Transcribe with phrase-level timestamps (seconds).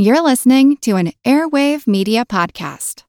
[0.00, 3.02] You're listening to an Airwave Media Podcast.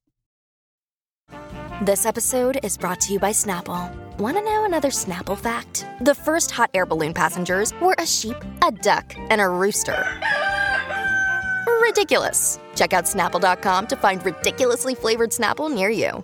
[1.84, 3.96] This episode is brought to you by Snapple.
[4.18, 5.86] Want to know another Snapple fact?
[6.02, 10.04] The first hot air balloon passengers were a sheep, a duck, and a rooster.
[11.80, 12.60] Ridiculous.
[12.74, 16.24] Check out snapple.com to find ridiculously flavored Snapple near you.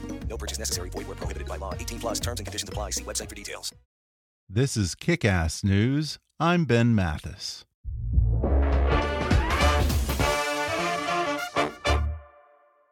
[0.31, 0.89] No purchase necessary.
[0.89, 1.73] Void where prohibited by law.
[1.75, 2.91] 18 plus terms and conditions apply.
[2.91, 3.73] See website for details.
[4.49, 6.19] This is Kick Ass News.
[6.39, 7.65] I'm Ben Mathis.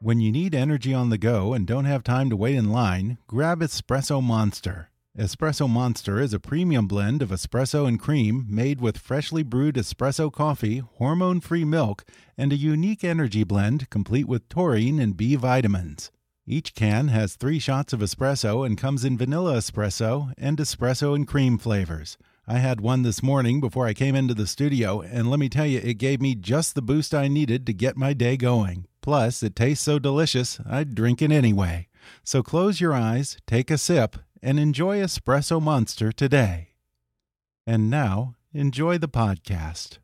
[0.02, 3.18] When you need energy on the go and don't have time to wait in line,
[3.28, 4.90] grab Espresso Monster.
[5.18, 10.32] Espresso Monster is a premium blend of espresso and cream made with freshly brewed espresso
[10.32, 12.06] coffee, hormone free milk,
[12.38, 16.12] and a unique energy blend complete with taurine and B vitamins.
[16.52, 21.28] Each can has three shots of espresso and comes in vanilla espresso and espresso and
[21.28, 22.18] cream flavors.
[22.48, 25.68] I had one this morning before I came into the studio, and let me tell
[25.68, 28.88] you, it gave me just the boost I needed to get my day going.
[29.00, 31.88] Plus, it tastes so delicious, I'd drink it anyway.
[32.24, 36.70] So close your eyes, take a sip, and enjoy Espresso Monster today.
[37.68, 40.00] And now, enjoy the podcast.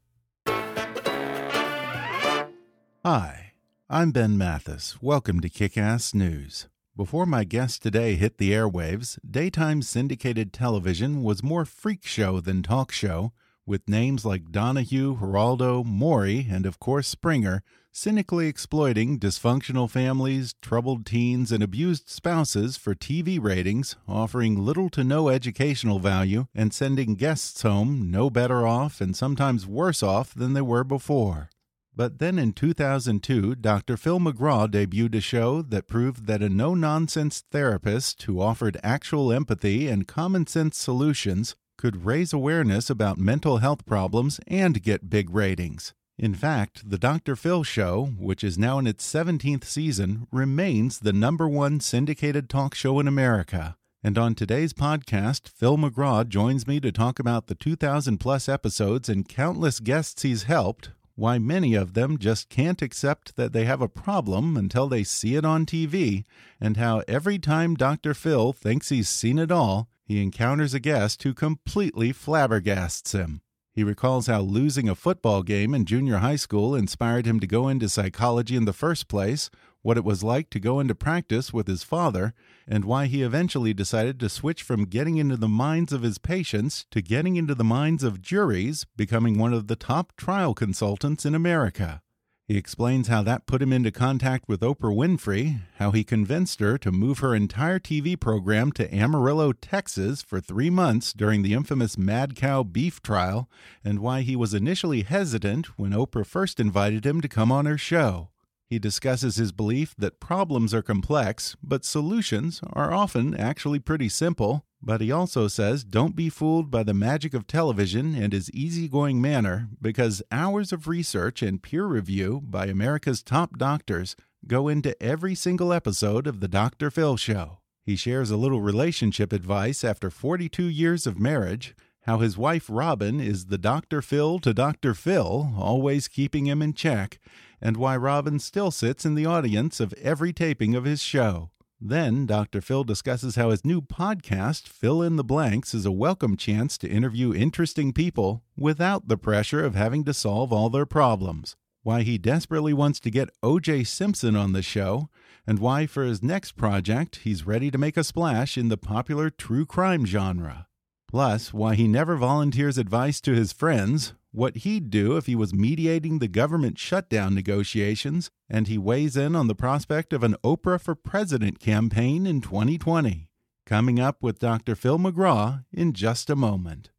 [3.03, 3.44] Hi,
[3.87, 4.99] I'm Ben Mathis.
[4.99, 6.67] Welcome to Kick Ass News.
[6.97, 12.63] Before my guest today hit the airwaves, daytime syndicated television was more freak show than
[12.63, 13.31] talk show,
[13.63, 17.61] with names like Donahue, Geraldo, Maury, and of course Springer
[17.91, 25.03] cynically exploiting dysfunctional families, troubled teens, and abused spouses for TV ratings, offering little to
[25.03, 30.53] no educational value, and sending guests home no better off and sometimes worse off than
[30.53, 31.51] they were before.
[31.95, 33.95] But then in 2002, Dr.
[33.95, 39.31] Phil McGraw debuted a show that proved that a no nonsense therapist who offered actual
[39.31, 45.29] empathy and common sense solutions could raise awareness about mental health problems and get big
[45.29, 45.93] ratings.
[46.17, 47.35] In fact, The Dr.
[47.35, 52.73] Phil Show, which is now in its 17th season, remains the number one syndicated talk
[52.73, 53.75] show in America.
[54.01, 59.09] And on today's podcast, Phil McGraw joins me to talk about the 2,000 plus episodes
[59.09, 63.81] and countless guests he's helped, why many of them just can't accept that they have
[63.81, 66.25] a problem until they see it on TV,
[66.59, 68.13] and how every time Dr.
[68.13, 73.41] Phil thinks he's seen it all, he encounters a guest who completely flabbergasts him.
[73.73, 77.67] He recalls how losing a football game in junior high school inspired him to go
[77.67, 79.49] into psychology in the first place,
[79.85, 82.33] what it was like to go into practice with his father,
[82.67, 86.87] and why he eventually decided to switch from getting into the minds of his patients
[86.89, 91.35] to getting into the minds of juries, becoming one of the top trial consultants in
[91.35, 92.01] America.
[92.47, 96.79] He explains how that put him into contact with Oprah Winfrey, how he convinced her
[96.79, 101.95] to move her entire TV program to Amarillo, Texas for three months during the infamous
[101.95, 103.47] Mad Cow beef trial,
[103.83, 107.77] and why he was initially hesitant when Oprah first invited him to come on her
[107.77, 108.29] show.
[108.67, 114.65] He discusses his belief that problems are complex, but solutions are often actually pretty simple,
[114.81, 119.21] but he also says don't be fooled by the magic of television and his easygoing
[119.21, 124.15] manner because hours of research and peer review by America's top doctors
[124.47, 126.89] go into every single episode of The Dr.
[126.89, 127.59] Phil Show.
[127.83, 133.19] He shares a little relationship advice after 42 years of marriage, how his wife Robin
[133.19, 134.01] is the Dr.
[134.01, 134.95] Phil to Dr.
[134.95, 137.19] Phil, always keeping him in check,
[137.65, 141.49] and why Robin still sits in the audience of every taping of his show.
[141.81, 142.61] Then Dr.
[142.61, 146.87] Phil discusses how his new podcast, Phil in the Blanks, is a welcome chance to
[146.87, 151.55] interview interesting people without the pressure of having to solve all their problems.
[151.81, 155.09] Why he desperately wants to get OJ Simpson on the show,
[155.47, 159.31] and why for his next project he's ready to make a splash in the popular
[159.31, 160.67] true crime genre.
[161.07, 165.53] Plus, why he never volunteers advice to his friends, what he'd do if he was
[165.53, 170.79] mediating the government shutdown negotiations, and he weighs in on the prospect of an Oprah
[170.79, 173.29] for President campaign in 2020.
[173.65, 174.75] Coming up with Dr.
[174.75, 176.91] Phil McGraw in just a moment.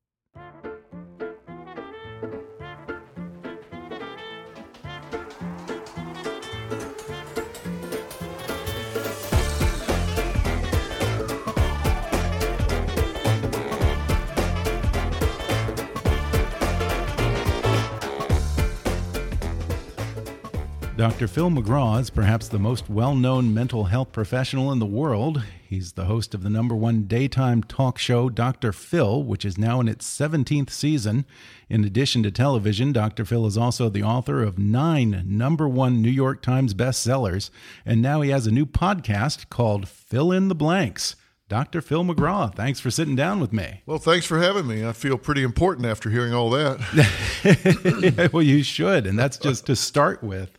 [20.96, 21.28] Dr.
[21.28, 25.42] Phil McGraw is perhaps the most well known mental health professional in the world.
[25.68, 28.72] He's the host of the number one daytime talk show, Dr.
[28.72, 31.26] Phil, which is now in its 17th season.
[31.68, 33.26] In addition to television, Dr.
[33.26, 37.50] Phil is also the author of nine number one New York Times bestsellers.
[37.84, 41.14] And now he has a new podcast called Phil in the Blanks.
[41.48, 41.80] Dr.
[41.80, 43.82] Phil McGraw, thanks for sitting down with me.
[43.86, 44.84] Well, thanks for having me.
[44.84, 48.30] I feel pretty important after hearing all that.
[48.32, 50.50] well, you should, and that's just to start with.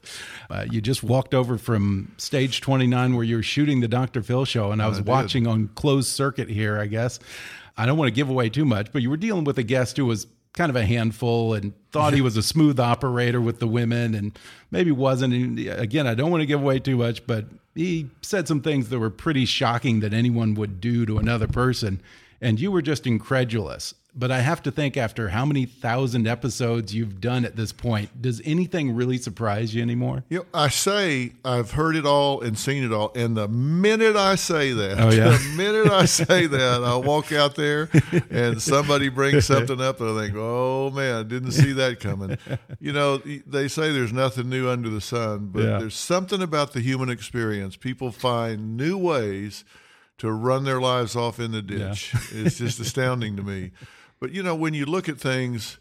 [0.49, 4.23] Uh, you just walked over from stage 29 where you were shooting the Dr.
[4.23, 7.19] Phil show, and I was I watching on closed circuit here, I guess.
[7.75, 9.97] I don't want to give away too much, but you were dealing with a guest
[9.97, 13.67] who was kind of a handful and thought he was a smooth operator with the
[13.67, 14.39] women and
[14.71, 15.33] maybe wasn't.
[15.33, 17.45] And again, I don't want to give away too much, but
[17.77, 22.01] he said some things that were pretty shocking that anyone would do to another person.
[22.41, 23.93] And you were just incredulous.
[24.17, 28.19] But I have to think after how many thousand episodes you've done at this point,
[28.19, 30.23] does anything really surprise you anymore?
[30.29, 33.11] You know, I say I've heard it all and seen it all.
[33.13, 35.29] And the minute I say that, oh, yeah?
[35.37, 37.89] the minute I say that, I walk out there
[38.31, 42.39] and somebody brings something up and I think, oh man, I didn't see that coming.
[42.79, 45.77] You know, they say there's nothing new under the sun, but yeah.
[45.77, 47.75] there's something about the human experience.
[47.75, 49.63] People find new ways
[50.17, 52.13] to run their lives off in the ditch.
[52.13, 52.45] Yeah.
[52.45, 53.73] it's just astounding to me.
[54.19, 55.77] But you know, when you look at things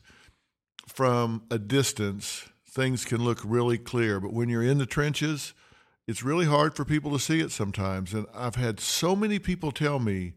[0.86, 4.20] from a distance, things can look really clear.
[4.20, 5.54] But when you're in the trenches,
[6.06, 8.14] it's really hard for people to see it sometimes.
[8.14, 10.34] And I've had so many people tell me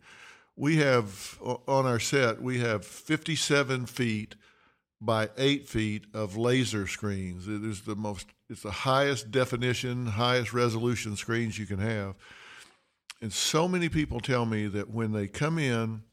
[0.55, 4.35] we have on our set, we have 57 feet
[4.99, 7.47] by eight feet of laser screens.
[7.47, 12.15] It is the most, it's the highest definition, highest resolution screens you can have.
[13.21, 16.03] And so many people tell me that when they come in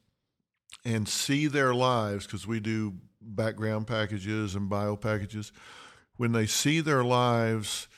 [0.84, 5.52] and see their lives, because we do background packages and bio packages,
[6.16, 7.88] when they see their lives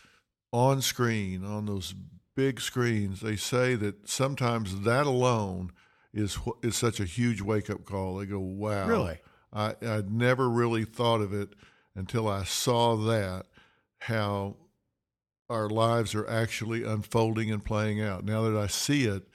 [0.53, 1.95] on screen, on those
[2.35, 5.73] big screens, they say that sometimes that alone
[6.15, 8.17] is is such a huge wake up call.
[8.17, 9.19] They go, "Wow, really?
[9.53, 11.51] I I'd never really thought of it
[11.95, 13.47] until I saw that
[13.99, 14.57] how
[15.51, 18.25] our lives are actually unfolding and playing out.
[18.25, 19.29] Now that I see it,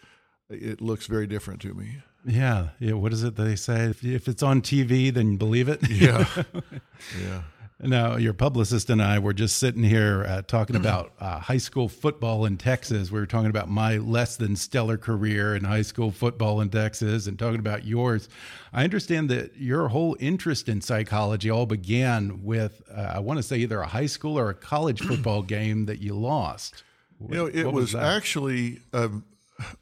[0.49, 2.93] it looks very different to me." Yeah, yeah.
[2.93, 3.85] What is it they say?
[3.85, 5.87] If, if it's on TV, then believe it.
[5.89, 6.25] Yeah,
[7.21, 7.43] yeah.
[7.85, 11.89] Now, your publicist and I were just sitting here uh, talking about uh, high school
[11.89, 13.11] football in Texas.
[13.11, 17.27] We were talking about my less than stellar career in high school football in Texas
[17.27, 18.29] and talking about yours.
[18.71, 23.43] I understand that your whole interest in psychology all began with, uh, I want to
[23.43, 26.83] say, either a high school or a college football game that you lost.
[27.19, 29.25] You know, it was, was actually um,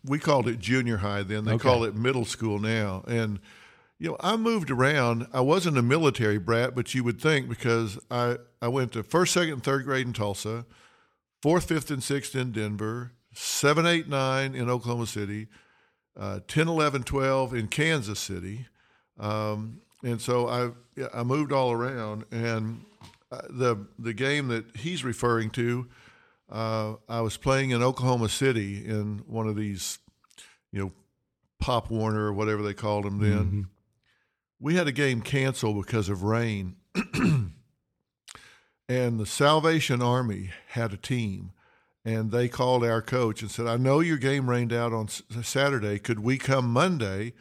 [0.06, 1.46] we called it junior high then.
[1.46, 1.64] They okay.
[1.64, 3.04] call it middle school now.
[3.08, 3.40] And
[4.00, 5.28] you know, I moved around.
[5.32, 9.34] I wasn't a military brat, but you would think because I I went to first,
[9.34, 10.66] second, and third grade in Tulsa,
[11.42, 15.48] fourth, fifth, and sixth in Denver, seven, eight, nine in Oklahoma City,
[16.20, 18.68] uh, 10, 11, 12 in Kansas City.
[19.20, 20.72] Um, and so I
[21.14, 22.84] I moved all around, and
[23.32, 25.88] uh, the the game that he's referring to
[26.52, 30.00] uh, I was playing in Oklahoma City in one of these,
[30.72, 30.92] you know,
[31.60, 33.46] Pop Warner or whatever they called them then.
[33.46, 33.62] Mm-hmm.
[34.60, 36.76] We had a game canceled because of rain.
[38.90, 41.54] and the Salvation Army had a team.
[42.04, 46.00] And they called our coach and said, I know your game rained out on Saturday.
[46.00, 47.34] Could we come Monday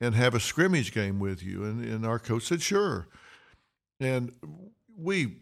[0.00, 1.64] and have a scrimmage game with you?
[1.64, 3.08] And, and our coach said, Sure.
[3.98, 4.32] And
[4.96, 5.38] we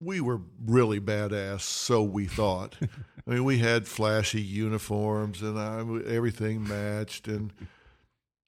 [0.00, 2.76] we were really badass, so we thought.
[3.26, 7.28] I mean, we had flashy uniforms and uh, I, everything matched.
[7.28, 7.52] And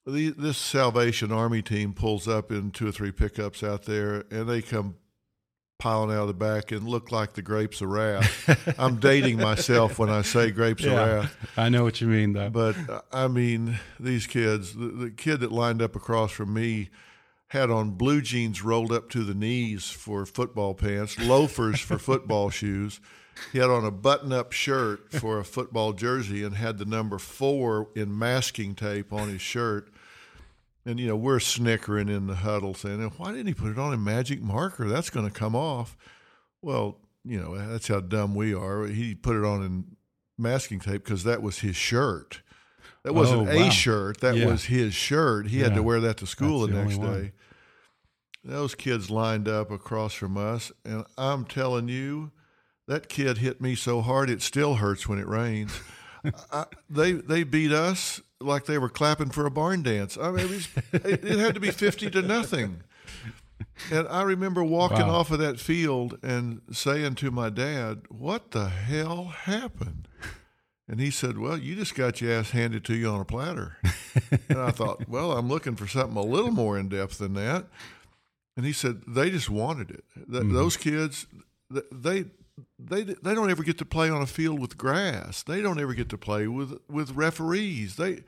[0.07, 4.49] the, this Salvation Army team pulls up in two or three pickups out there, and
[4.49, 4.97] they come
[5.79, 8.75] piling out of the back and look like the grapes of wrath.
[8.79, 11.51] I'm dating myself when I say grapes yeah, of wrath.
[11.57, 12.51] I know what you mean, though.
[12.51, 16.91] But uh, I mean, these kids, the, the kid that lined up across from me
[17.51, 22.49] had on blue jeans rolled up to the knees for football pants, loafers for football
[22.49, 23.01] shoes.
[23.53, 27.19] He had on a button up shirt for a football jersey and had the number
[27.19, 29.89] four in masking tape on his shirt.
[30.87, 33.93] And, you know, we're snickering in the huddle saying, why didn't he put it on
[33.93, 34.87] in magic marker?
[34.89, 35.97] That's going to come off.
[36.63, 38.87] Well, you know, that's how dumb we are.
[38.87, 39.97] He put it on in
[40.39, 42.43] masking tape because that was his shirt.
[43.03, 43.69] That wasn't oh, wow.
[43.69, 44.21] a shirt.
[44.21, 44.47] That yeah.
[44.47, 45.49] was his shirt.
[45.49, 45.65] He yeah.
[45.65, 47.33] had to wear that to school That's the, the next day.
[48.43, 52.31] Those kids lined up across from us, and I'm telling you,
[52.89, 55.73] that kid hit me so hard it still hurts when it rains.
[56.53, 60.17] I, they they beat us like they were clapping for a barn dance.
[60.21, 62.83] I mean, it, was, it, it had to be fifty to nothing.
[63.93, 65.17] and I remember walking Wow.
[65.17, 70.09] off of that field and saying to my dad, "What the hell happened?"
[70.89, 73.77] And he said, "Well, you just got your ass handed to you on a platter."
[74.49, 77.67] and I thought, "Well, I'm looking for something a little more in depth than that."
[78.61, 80.05] And he said, "They just wanted it.
[80.31, 81.27] Th- Those kids,
[81.91, 82.27] they."
[82.79, 85.43] They, they don't ever get to play on a field with grass.
[85.43, 87.97] They don't ever get to play with with referees.
[87.97, 88.25] They,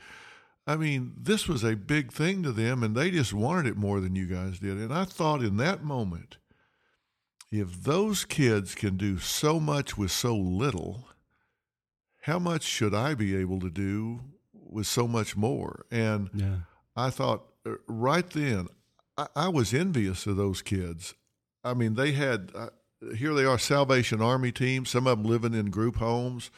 [0.66, 4.00] I mean, this was a big thing to them, and they just wanted it more
[4.00, 4.78] than you guys did.
[4.78, 6.38] And I thought in that moment,
[7.50, 11.08] if those kids can do so much with so little,
[12.22, 14.20] how much should I be able to do
[14.54, 15.84] with so much more?
[15.90, 16.56] And Yeah.
[16.96, 18.68] I thought uh, right then,
[19.16, 21.14] I, I was envious of those kids.
[21.64, 22.68] I mean, they had, uh,
[23.16, 26.50] here they are, Salvation Army team, some of them living in group homes.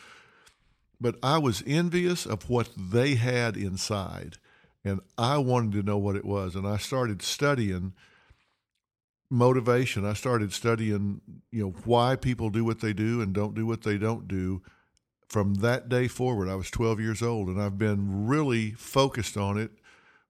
[1.00, 4.38] But I was envious of what they had inside.
[4.84, 6.54] And I wanted to know what it was.
[6.54, 7.94] And I started studying
[9.30, 10.04] motivation.
[10.04, 11.20] I started studying,
[11.50, 14.62] you know, why people do what they do and don't do what they don't do.
[15.28, 19.58] From that day forward, I was 12 years old, and I've been really focused on
[19.58, 19.72] it,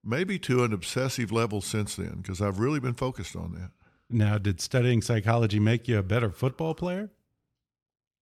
[0.05, 3.71] maybe to an obsessive level since then, because I've really been focused on that.
[4.11, 7.11] Now, did studying psychology make you a better football player?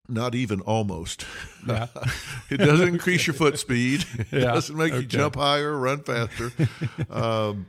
[0.08, 1.24] Not even almost.
[1.66, 1.86] Yeah.
[2.50, 4.04] it doesn't increase your foot speed.
[4.18, 6.52] It Yeah, doesn't make you jump higher run faster.
[7.10, 7.66] um,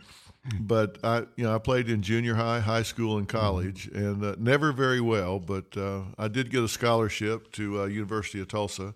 [0.60, 4.06] but I, you know, I played in junior high, high school, and college, Mm-hmm.
[4.06, 5.40] and uh, never very well.
[5.40, 8.94] But uh, I did get a scholarship to uh, University of Tulsa,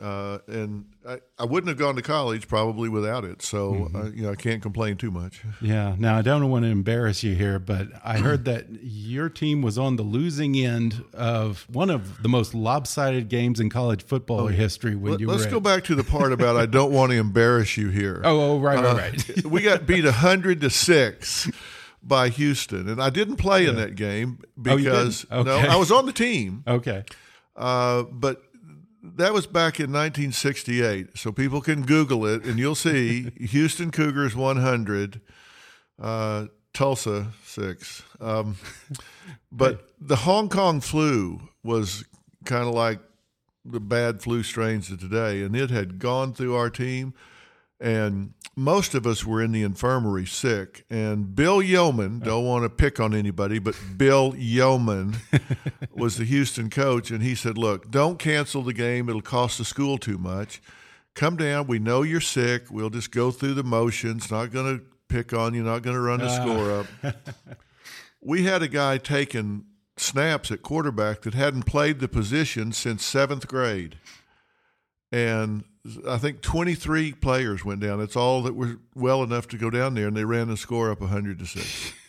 [0.00, 3.40] uh, and I, I wouldn't have gone to college probably without it.
[3.40, 3.96] So Mm-hmm.
[3.96, 5.42] uh, you know, I can't complain too much.
[5.62, 5.96] Yeah.
[5.98, 9.78] Now, I don't want to embarrass you here, but I heard that your team was
[9.78, 14.94] on the losing end of one of the most lopsided games in college football history
[14.96, 17.88] when you let's go back to the part about I don't want to embarrass you
[17.88, 18.20] here.
[18.24, 19.44] Oh, oh, right, right, Uh, right.
[19.46, 21.50] we got beat hundred to six
[22.02, 25.46] by Houston, and I didn't play in that game Oh, because didn't?
[25.46, 27.02] no, I was on the team, okay.
[27.56, 28.42] uh, but
[29.16, 31.16] that was back in 1968.
[31.16, 35.20] So people can Google it, and you'll see Houston Cougars 100,
[36.00, 38.02] uh, Tulsa six.
[38.20, 38.56] Um,
[39.52, 42.04] but the Hong Kong flu was
[42.44, 43.00] kind of like
[43.64, 47.14] the bad flu strains of today, and it had gone through our team,
[47.80, 50.84] and most of us were in the infirmary sick.
[50.88, 55.16] And Bill Yeoman, don't want to pick on anybody, but Bill Yeoman
[55.94, 59.64] was the Houston coach, and he said, "Look, don't cancel the game; it'll cost the
[59.64, 60.62] school too much.
[61.14, 61.66] Come down.
[61.66, 62.70] We know you're sick.
[62.70, 64.30] We'll just go through the motions.
[64.30, 65.62] Not going to pick on you.
[65.62, 66.42] Not going to run the ah.
[66.42, 67.16] score up."
[68.22, 69.66] we had a guy taking
[69.98, 73.98] snaps at quarterback that hadn't played the position since seventh grade.
[75.12, 75.64] And
[76.08, 77.98] I think 23 players went down.
[77.98, 80.90] That's all that were well enough to go down there, and they ran the score
[80.90, 81.92] up 100 to 6.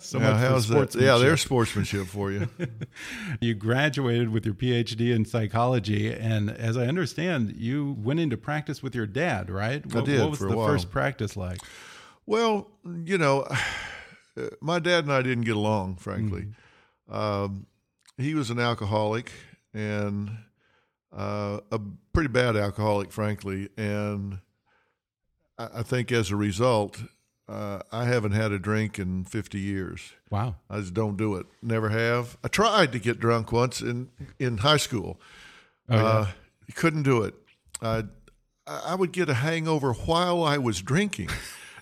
[0.00, 0.94] So Now, how's that?
[0.96, 2.48] Yeah, there's sportsmanship for you.
[3.40, 8.82] You graduated with your PhD in psychology, and as I understand, you went into practice
[8.82, 9.84] with your dad, right?
[9.92, 11.58] I What, did What was the first practice like?
[12.24, 13.46] Well, you know,
[14.60, 16.46] my dad and I didn't get along, frankly.
[17.08, 17.66] Um,
[18.16, 19.30] he was an alcoholic
[19.74, 20.30] and
[21.16, 21.80] uh, a
[22.12, 23.70] pretty bad alcoholic, frankly.
[23.76, 24.38] And
[25.58, 27.00] I, I think as a result,
[27.48, 30.12] uh, I haven't had a drink in 50 years.
[30.30, 30.56] Wow.
[30.68, 31.46] I just don't do it.
[31.62, 32.36] Never have.
[32.44, 35.20] I tried to get drunk once in, in high school.
[35.88, 36.04] Oh, yeah.
[36.04, 36.26] Uh,
[36.74, 37.34] couldn't do it.
[37.80, 38.04] I
[38.66, 41.30] I would get a hangover while I was drinking,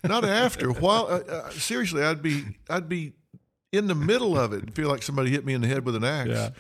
[0.02, 0.70] not after.
[0.72, 3.14] While uh, uh, seriously, I'd be I'd be
[3.72, 5.96] in the middle of it and feel like somebody hit me in the head with
[5.96, 6.30] an axe.
[6.30, 6.50] Yeah.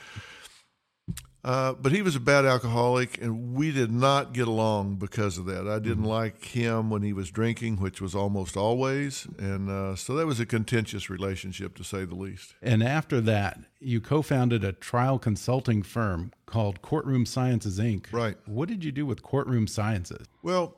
[1.44, 5.44] Uh, but he was a bad alcoholic, and we did not get along because of
[5.44, 5.66] that.
[5.68, 5.84] I Mm-hmm.
[5.88, 10.26] didn't like him when he was drinking, which was almost always, and uh, so that
[10.26, 12.54] was a contentious relationship, to say the least.
[12.62, 18.06] And after that, you co founded a trial consulting firm called Courtroom Sciences, Inc.
[18.10, 18.38] Right.
[18.46, 20.26] What did you do with Courtroom Sciences?
[20.42, 20.76] Well,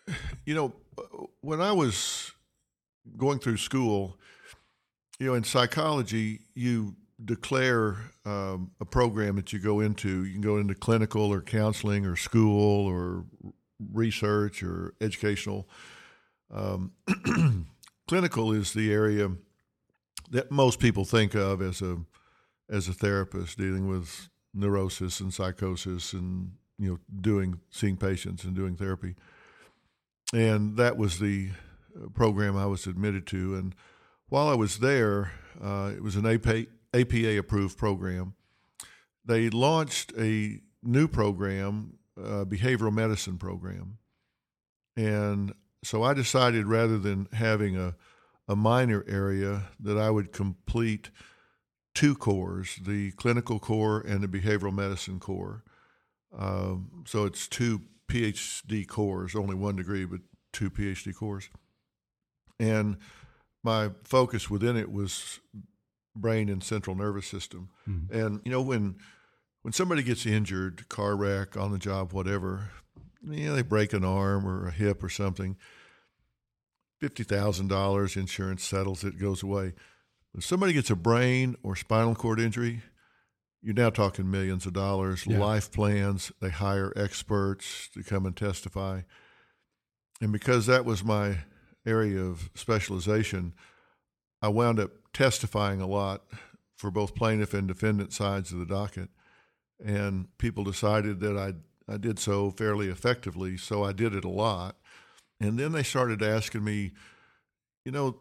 [0.46, 0.72] you know,
[1.42, 2.32] when I was
[3.18, 4.16] going through school,
[5.18, 10.24] you know, in psychology, you declare um, a program that you go into.
[10.24, 13.24] You can go into clinical or counseling or school or
[13.92, 15.68] research or educational.
[16.52, 16.92] Um,
[18.08, 19.30] clinical is the area
[20.30, 21.98] that most people think of as a
[22.68, 28.56] as a therapist dealing with neurosis and psychosis and you know doing seeing patients and
[28.56, 29.14] doing therapy
[30.32, 31.50] and that was the
[31.96, 33.56] uh, program I was admitted to.
[33.56, 33.74] And
[34.28, 35.32] while I was there,
[35.62, 36.66] uh, it was an APA,
[37.00, 38.34] APA approved program.
[39.24, 43.98] They launched a new program, uh, behavioral medicine program,
[44.96, 45.52] and
[45.84, 47.96] so I decided rather than having a
[48.48, 51.10] a minor area that I would complete
[51.94, 55.64] two cores the clinical core and the behavioral medicine core.
[56.36, 60.20] Um, so it's two PhD cores, only one degree, but
[60.52, 61.48] two PhD cores.
[62.60, 62.98] And
[63.64, 65.40] my focus within it was
[66.16, 67.68] brain and central nervous system.
[67.88, 68.18] Mm-hmm.
[68.18, 68.96] And you know when
[69.62, 72.70] when somebody gets injured, car wreck, on the job, whatever,
[73.22, 75.56] you know, they break an arm or a hip or something,
[77.00, 79.74] fifty thousand dollars insurance settles it, goes away.
[80.34, 82.82] If somebody gets a brain or spinal cord injury,
[83.62, 85.38] you're now talking millions of dollars, yeah.
[85.38, 86.30] life plans.
[86.40, 89.00] They hire experts to come and testify.
[90.20, 91.38] And because that was my
[91.84, 93.54] area of specialization,
[94.40, 96.24] I wound up testifying a lot
[96.76, 99.08] for both plaintiff and defendant sides of the docket.
[99.82, 101.54] And people decided that I,
[101.90, 104.76] I did so fairly effectively, so I did it a lot.
[105.40, 106.92] And then they started asking me,
[107.86, 108.18] you know,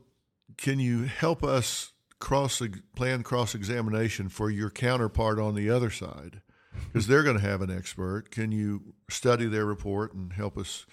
[0.58, 2.62] can you help us cross
[2.96, 6.42] plan cross examination for your counterpart on the other side?
[6.86, 8.32] Because they're going to have an expert.
[8.32, 10.86] Can you study their report and help us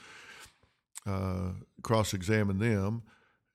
[1.07, 1.51] uh,
[1.83, 3.03] cross examine them?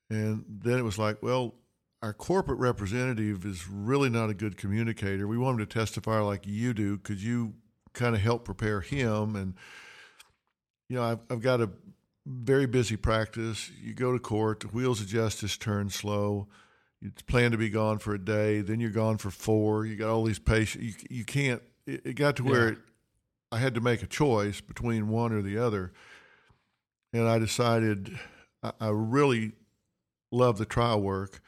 [0.10, 1.56] And then it was like, well,
[2.02, 5.28] our corporate representative is really not a good communicator.
[5.28, 6.98] We want him to testify like you do.
[7.00, 7.54] Could you
[7.94, 9.36] kind of help prepare him?
[9.36, 9.56] And
[10.90, 11.70] you know, I've, I've got a
[12.26, 13.72] very busy practice.
[13.82, 16.48] You go to court, the wheels of justice turn slow.
[17.02, 19.86] You plan to be gone for a day, then you're gone for four.
[19.86, 20.84] You got all these patients.
[20.84, 21.62] You you can't.
[21.86, 22.72] It, it got to where yeah.
[22.74, 22.78] it,
[23.52, 25.94] I had to make a choice between one or the other,
[27.14, 28.18] and I decided
[28.64, 29.54] I, I really
[30.32, 31.40] love the trial work,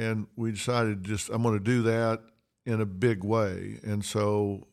[0.00, 2.22] and we decided just I'm going to do that
[2.64, 4.66] in a big way, and so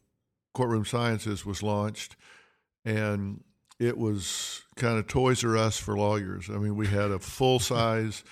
[0.54, 2.16] Courtroom Sciences was launched,
[2.86, 3.44] and
[3.80, 6.50] it was kind of Toys R Us for lawyers.
[6.50, 8.24] I mean, we had a full size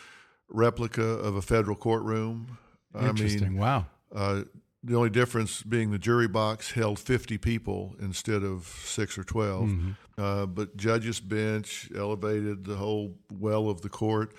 [0.48, 2.58] replica of a federal courtroom.
[3.00, 3.44] Interesting.
[3.44, 3.86] I mean, wow.
[4.14, 4.44] Uh,
[4.82, 9.64] the only difference being the jury box held 50 people instead of six or 12.
[9.64, 9.92] Mm-hmm.
[10.18, 14.34] Uh, but judges' bench elevated the whole well of the court.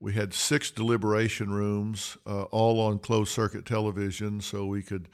[0.00, 5.08] We had six deliberation rooms, uh, all on closed circuit television, so we could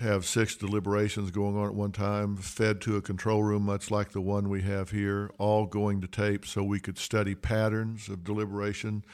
[0.00, 4.10] have six deliberations going on at one time, fed to a control room, much like
[4.10, 8.24] the one we have here, all going to tape so we could study patterns of
[8.24, 9.04] deliberation,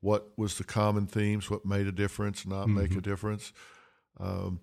[0.00, 2.80] what was the common themes, what made a difference, not mm-hmm.
[2.80, 3.54] make a difference.
[4.20, 4.60] Um,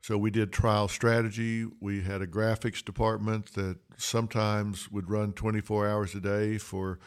[0.00, 1.66] so we did trial strategy.
[1.80, 7.00] We had a graphics department that sometimes would run 24 hours a day for,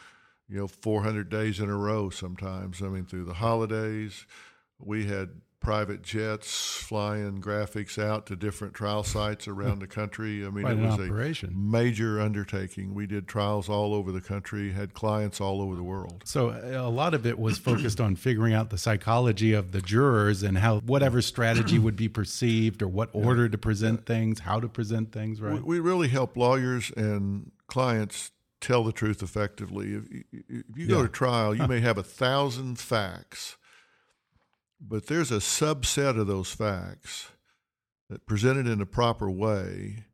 [0.48, 2.10] you know, 400 days in a row.
[2.10, 4.26] Sometimes, I mean, through the holidays,
[4.78, 5.30] we had
[5.62, 10.44] private jets flying graphics out to different trial sites around the country.
[10.44, 11.50] I mean, Quite it was operation.
[11.50, 12.94] a major undertaking.
[12.94, 16.22] We did trials all over the country, had clients all over the world.
[16.26, 19.80] So uh, a lot of it was focused on figuring out the psychology of the
[19.80, 24.58] jurors and how whatever strategy would be perceived or what order to present things, how
[24.58, 25.62] to present things, right?
[25.62, 29.94] We really help lawyers and clients tell the truth effectively.
[29.94, 31.02] If, if you go yeah.
[31.02, 33.56] to trial, you may have a thousand facts
[34.88, 37.30] but there's a subset of those facts
[38.10, 40.04] that presented in a proper way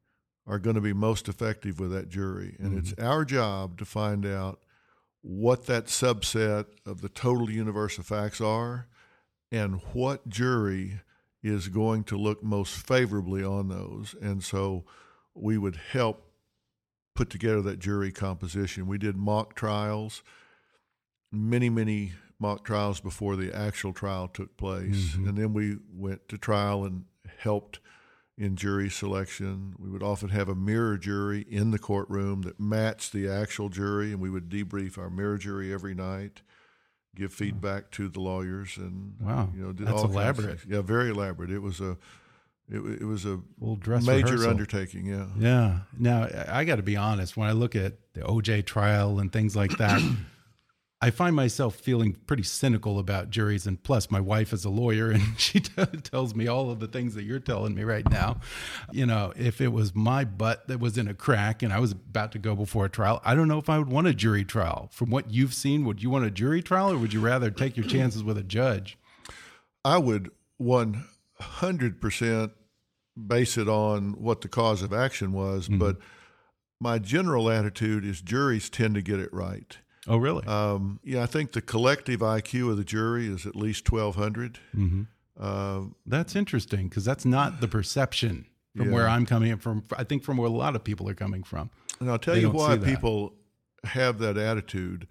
[0.46, 2.54] are going to be most effective with that jury.
[2.58, 2.78] And mm-hmm.
[2.78, 4.60] it's our job to find out
[5.22, 8.88] what that subset of the total universe of facts are
[9.50, 11.00] and what jury
[11.42, 14.14] is going to look most favorably on those.
[14.20, 14.84] And so
[15.34, 16.27] we would help
[17.18, 18.86] put together that jury composition.
[18.86, 20.22] We did mock trials,
[21.32, 25.16] many, many mock trials before the actual trial took place.
[25.16, 25.28] Mm-hmm.
[25.28, 27.06] And then we went to trial and
[27.38, 27.80] helped
[28.38, 29.74] in jury selection.
[29.80, 34.12] We would often have a mirror jury in the courtroom that matched the actual jury,
[34.12, 36.42] and we would debrief our mirror jury every night,
[37.16, 40.60] give feedback to the lawyers, and wow, you know, did that's elaborate.
[40.68, 41.50] yeah, very elaborate.
[41.50, 41.98] It was a
[42.70, 44.50] it, it was a major rehearsal.
[44.50, 45.06] undertaking.
[45.06, 45.78] Yeah, yeah.
[45.98, 47.36] Now I got to be honest.
[47.36, 50.02] When I look at the OJ trial and things like that.
[51.00, 53.68] I find myself feeling pretty cynical about juries.
[53.68, 57.14] And plus, my wife is a lawyer and she tells me all of the things
[57.14, 58.40] that you're telling me right now.
[58.90, 61.92] You know, if it was my butt that was in a crack and I was
[61.92, 64.44] about to go before a trial, I don't know if I would want a jury
[64.44, 64.88] trial.
[64.92, 67.76] From what you've seen, would you want a jury trial or would you rather take
[67.76, 68.98] your chances with a judge?
[69.84, 70.32] I would
[71.40, 72.52] 100%
[73.26, 75.68] base it on what the cause of action was.
[75.68, 75.78] Mm -hmm.
[75.78, 75.98] But
[76.80, 80.46] my general attitude is juries tend to get it right Oh, really?
[80.46, 84.58] Um, yeah, I think the collective IQ of the jury is at least 1,200.
[84.74, 85.06] Mm -hmm.
[85.36, 88.94] uh, that's interesting because that's not the perception from yeah.
[88.94, 89.84] where I'm coming from.
[89.98, 91.70] I think from where a lot of people are coming from.
[92.00, 93.36] And I'll tell they you why people
[93.84, 95.06] have that attitude.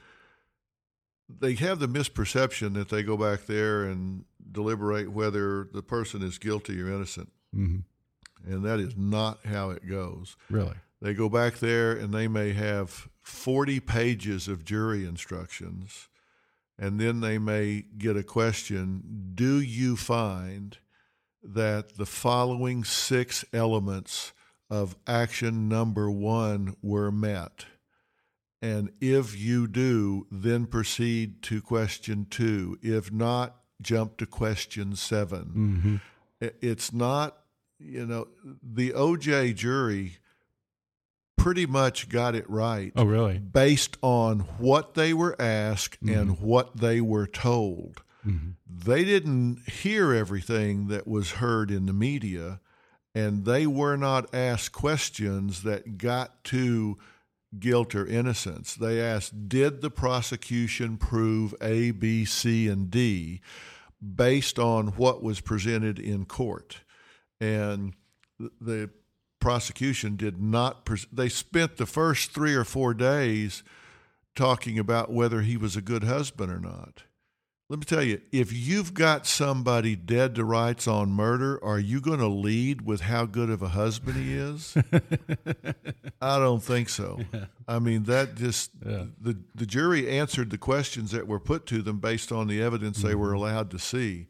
[1.40, 6.38] they have the misperception that they go back there and deliberate whether the person is
[6.38, 7.32] guilty or innocent.
[7.56, 8.52] Mm-hmm.
[8.52, 10.36] And that is not how it goes.
[10.50, 10.76] Really?
[11.02, 16.08] They go back there and they may have 40 pages of jury instructions,
[16.80, 20.78] and then they may get a question Do you find
[21.44, 24.34] that the following six elements
[24.70, 27.66] of action number one were met?
[28.62, 32.80] And if you do, then proceed to question two.
[32.82, 35.96] If not, jump to question 7 mm-hmm.
[36.62, 37.38] It's not,
[37.80, 38.28] you know,
[38.62, 40.18] the OJ jury
[41.36, 42.92] pretty much got it right.
[42.96, 43.40] Oh, really?
[43.40, 46.20] Based on what they were asked mm-hmm.
[46.20, 48.04] and what they were told.
[48.26, 48.50] Mm-hmm.
[48.70, 52.60] They didn't hear everything that was heard in the media,
[53.16, 56.98] and they were not asked questions that got to
[57.58, 58.76] guilt or innocence.
[58.76, 63.42] They asked, did the prosecution prove A, B, C, and D
[64.16, 66.82] based on what was presented in court?
[67.40, 67.94] And
[68.40, 68.90] the
[69.40, 73.64] prosecution did not, pres- they spent the first three or four days
[74.36, 77.04] talking about whether he was a good husband or not.
[77.70, 82.00] Let me tell you, if you've got somebody dead to rights on murder, are you
[82.00, 84.78] going to lead with how good of a husband he is?
[86.22, 87.20] I don't think so.
[87.34, 87.46] Yeah.
[87.68, 89.06] I mean, that just yeah.
[89.20, 93.00] the the jury answered the questions that were put to them based on the evidence
[93.00, 93.10] mm-hmm.
[93.10, 93.38] they were mm-hmm.
[93.38, 94.28] allowed to see.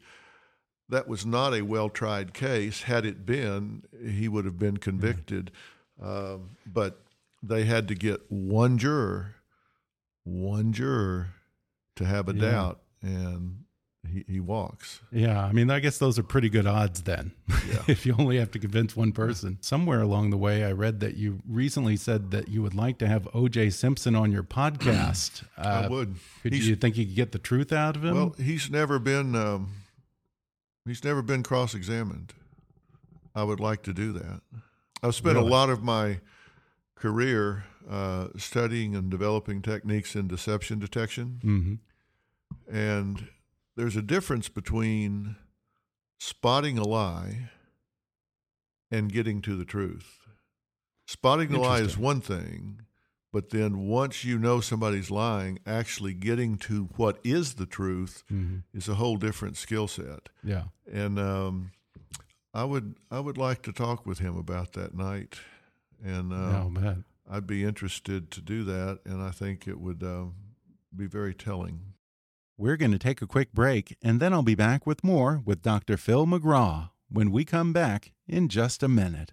[0.88, 2.82] That was not a well tried case.
[2.82, 5.52] Had it been, he would have been convicted.
[6.02, 7.02] Um, but
[7.40, 9.36] they had to get one juror,
[10.24, 11.34] one juror,
[11.94, 12.50] to have a yeah.
[12.50, 13.64] doubt and
[14.06, 15.00] he, he walks.
[15.10, 17.32] Yeah, I mean, I guess those are pretty good odds then.
[17.48, 17.82] Yeah.
[17.88, 19.58] if you only have to convince one person.
[19.60, 23.08] Somewhere along the way, I read that you recently said that you would like to
[23.08, 23.70] have O.J.
[23.70, 25.44] Simpson on your podcast.
[25.58, 26.14] Uh, I would.
[26.42, 28.14] Could he's, you think you could get the truth out of him?
[28.14, 29.72] Well, he's never been um,
[30.86, 32.32] he's never been cross examined.
[33.34, 34.40] I would like to do that.
[35.02, 35.48] I've spent really?
[35.48, 36.20] a lot of my
[36.94, 41.40] career uh, studying and developing techniques in deception detection.
[41.42, 41.78] Mm -hmm.
[42.70, 43.28] And
[43.76, 45.36] there's a difference between
[46.18, 47.50] spotting a lie
[48.90, 50.18] and getting to the truth.
[51.06, 52.82] Spotting the lie is one thing,
[53.32, 58.58] but then once you know somebody's lying, actually getting to what is the truth mm-hmm.
[58.76, 60.28] is a whole different skill set.
[60.44, 60.64] Yeah.
[60.90, 61.72] And um,
[62.52, 65.38] I would I would like to talk with him about that night,
[66.04, 66.96] and oh.
[67.30, 70.24] I'd be interested to do that, and I think it would uh,
[70.94, 71.94] be very telling.
[72.60, 75.62] We're going to take a quick break, and then I'll be back with more with
[75.62, 75.96] Dr.
[75.96, 79.32] Phil McGraw when we come back in just a minute.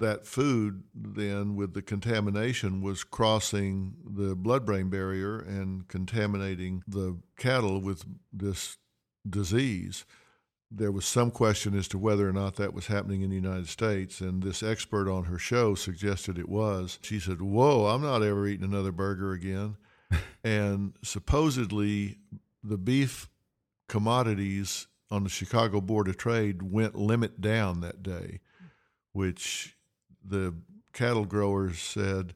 [0.00, 7.16] that food then with the contamination was crossing the blood brain barrier and contaminating the
[7.36, 8.76] cattle with this
[9.28, 10.04] disease
[10.70, 13.68] there was some question as to whether or not that was happening in the United
[13.68, 16.98] States, and this expert on her show suggested it was.
[17.02, 19.76] She said, Whoa, I'm not ever eating another burger again.
[20.44, 22.18] and supposedly,
[22.62, 23.28] the beef
[23.88, 28.38] commodities on the Chicago Board of Trade went limit down that day,
[29.12, 29.76] which
[30.24, 30.54] the
[30.92, 32.34] cattle growers said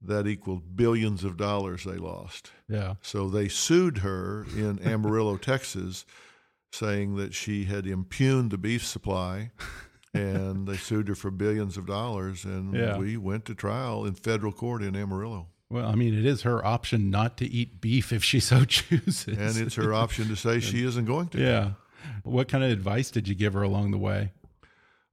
[0.00, 2.50] that equaled billions of dollars they lost.
[2.68, 2.94] Yeah.
[3.02, 6.04] So they sued her in Amarillo, Texas,
[6.72, 9.50] saying that she had impugned the beef supply.
[10.14, 12.98] and they sued her for billions of dollars, and Yeah.
[12.98, 15.48] we went to trial in federal court in Amarillo.
[15.70, 19.26] Well, I mean, it is her option not to eat beef if she so chooses.
[19.26, 21.38] And it's her option to say she isn't going to.
[21.40, 21.70] yeah.
[22.24, 24.32] What kind of advice did you give her along the way?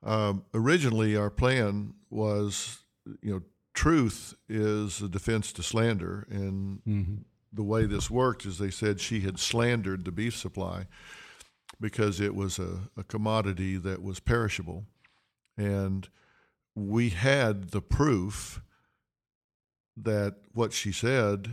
[0.03, 2.79] Um, originally, our plan was,
[3.21, 3.41] you know,
[3.73, 7.15] truth is a defense to slander, and Mm-hmm.
[7.53, 10.87] the way this worked is they said she had slandered the beef supply
[11.79, 14.85] because it was a, a commodity that was perishable,
[15.57, 16.09] and
[16.75, 18.61] we had the proof
[19.97, 21.49] that what she said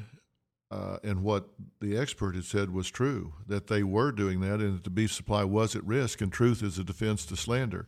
[0.71, 1.49] uh, and what
[1.81, 5.13] the expert had said was true that they were doing that and that the beef
[5.13, 7.87] supply was at risk and truth is a defense to slander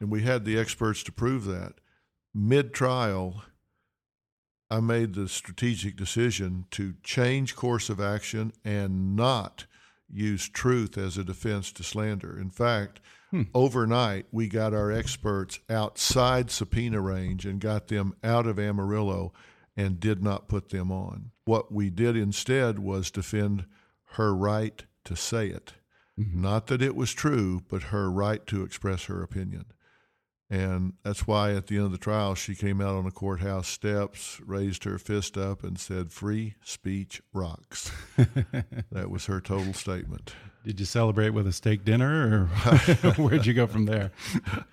[0.00, 1.74] and we had the experts to prove that.
[2.34, 3.42] Mid trial
[4.68, 9.66] i made the strategic decision to change course of action and not
[10.08, 12.38] use truth as a defense to slander.
[12.38, 13.42] In fact hmm.
[13.54, 19.32] overnight we got our experts outside subpoena range and got them out of amarillo
[19.76, 21.30] and did not put them on.
[21.44, 23.66] What we did instead was defend
[24.14, 25.74] her right to say it.
[26.18, 26.40] Mm-hmm.
[26.40, 29.66] Not that it was true, but her right to express her opinion.
[30.48, 33.66] And that's why at the end of the trial, she came out on the courthouse
[33.66, 37.90] steps, raised her fist up, and said, Free speech rocks.
[38.92, 40.34] that was her total statement.
[40.66, 44.10] Did you celebrate with a steak dinner, or where'd you go from there?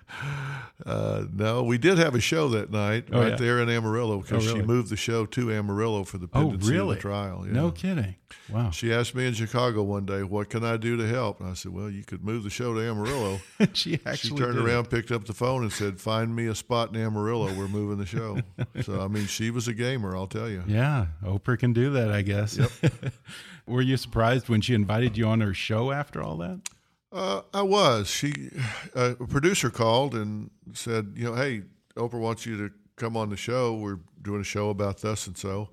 [0.84, 3.36] Uh, no, we did have a show that night Oh, right yeah.
[3.36, 4.60] there in Amarillo because Oh, really?
[4.60, 6.80] she moved the show to Amarillo for the Oh, really?
[6.96, 7.44] of the trial.
[7.46, 8.16] No kidding.
[8.50, 8.70] Wow.
[8.70, 11.40] She asked me in Chicago one day, What can I do to help?
[11.40, 13.40] And I said, Well, you could move the show to Amarillo.
[13.72, 16.54] she actually she turned did around, picked up the phone, and said, "Find me a
[16.56, 17.52] spot in Amarillo.
[17.54, 18.38] We're moving the show."
[18.82, 20.64] so I mean, she was a gamer, I'll tell you.
[20.66, 22.58] Yeah, Oprah can do that, I guess.
[23.66, 26.60] Were you surprised when she invited you on her show after all that?
[27.10, 28.10] Uh, I was.
[28.10, 28.50] She,
[28.94, 31.62] uh, a producer called and said, "You know, hey,
[31.96, 33.74] Oprah wants you to come on the show.
[33.74, 35.68] We're doing a show about this and so."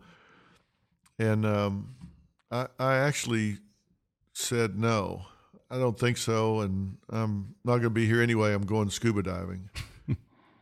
[1.17, 1.95] And um,
[2.51, 3.57] I, I actually
[4.33, 5.25] said no.
[5.69, 8.53] I don't think so, and I'm not going to be here anyway.
[8.53, 9.69] I'm going scuba diving.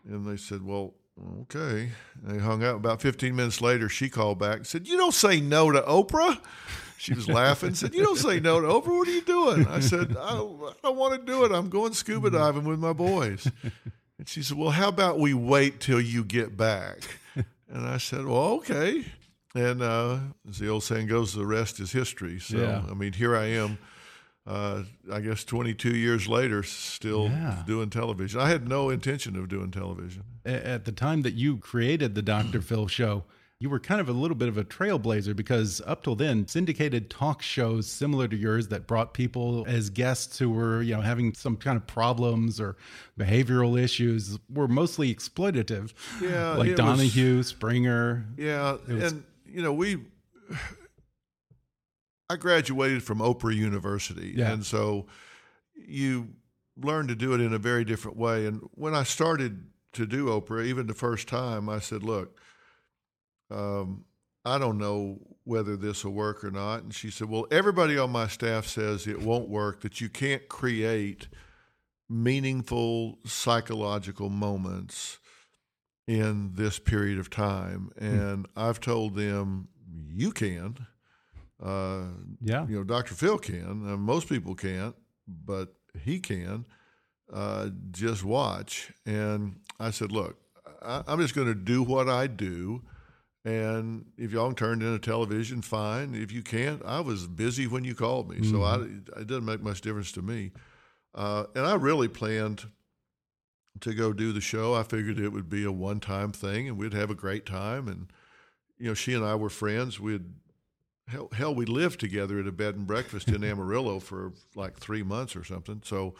[0.05, 0.93] and they said, "Well,
[1.41, 1.91] okay."
[2.23, 2.75] And they hung out.
[2.75, 6.39] About 15 minutes later, she called back and said, "You don't say no to Oprah."
[6.99, 7.73] She was laughing.
[7.75, 8.97] Said, "You don't say no to Oprah.
[8.97, 11.51] What are you doing?" I said, "I don't, I don't want to do it.
[11.51, 13.49] I'm going scuba diving with my boys."
[14.17, 16.99] And she said, "Well, how about we wait till you get back?"
[17.35, 19.05] And I said, "Well, okay."
[19.55, 22.39] And uh, as the old saying goes, the rest is history.
[22.39, 22.83] So, Yeah.
[22.89, 23.79] I mean, here I am.
[24.45, 27.63] Uh, I guess 22 years later, still Yeah.
[27.65, 28.39] doing television.
[28.39, 30.23] I had no intention of doing television.
[30.45, 32.61] At the time that you created the Dr.
[32.61, 33.23] Phil show,
[33.59, 37.09] you were kind of a little bit of a trailblazer because up till then, syndicated
[37.09, 41.33] talk shows similar to yours that brought people as guests who were, you know, having
[41.33, 42.77] some kind of problems or
[43.19, 45.91] behavioral issues were mostly exploitative.
[46.21, 48.25] Yeah, like it was- Donahue, Springer.
[48.37, 50.05] Yeah, was- and you know we.
[52.31, 54.53] I graduated from Oprah University, Yeah.
[54.53, 55.07] and so
[55.75, 56.29] you
[56.77, 58.45] learn to do it in a very different way.
[58.45, 62.39] And when I started to do Oprah, even the first time, I said, "Look,
[63.51, 64.05] um,
[64.45, 68.11] I don't know whether this will work or not." And she said, "Well, everybody on
[68.11, 69.81] my staff says it won't work.
[69.81, 71.27] That you can't create
[72.09, 75.19] meaningful psychological moments."
[76.07, 77.91] in this period of time.
[77.95, 79.67] And I've told them,
[80.07, 80.87] you can.
[81.63, 82.05] Uh,
[82.41, 82.65] Yeah.
[82.67, 83.13] you know, Dr.
[83.13, 83.87] Phil can.
[83.87, 84.95] Uh, most people can't,
[85.27, 86.65] but he can.
[87.31, 88.91] Uh, just watch.
[89.05, 90.37] And I said, look,
[90.81, 92.81] I, I'm just going to do what I do.
[93.49, 96.13] And if y'all turned into television, fine.
[96.13, 98.47] If you can't, I was busy when you called me.
[98.47, 98.75] So I,
[99.19, 100.51] it doesn't make much difference to me.
[101.15, 102.65] Uh, and I really planned
[103.81, 104.75] to go do the show.
[104.75, 107.87] I figured it would be a one time thing and we'd have a great time.
[107.87, 108.11] And,
[108.77, 109.99] you know, she and I were friends.
[109.99, 110.25] We'd,
[111.07, 115.01] hell, hell, we lived together at a bed and breakfast in Amarillo for like three
[115.01, 115.81] months or something.
[115.83, 116.13] So,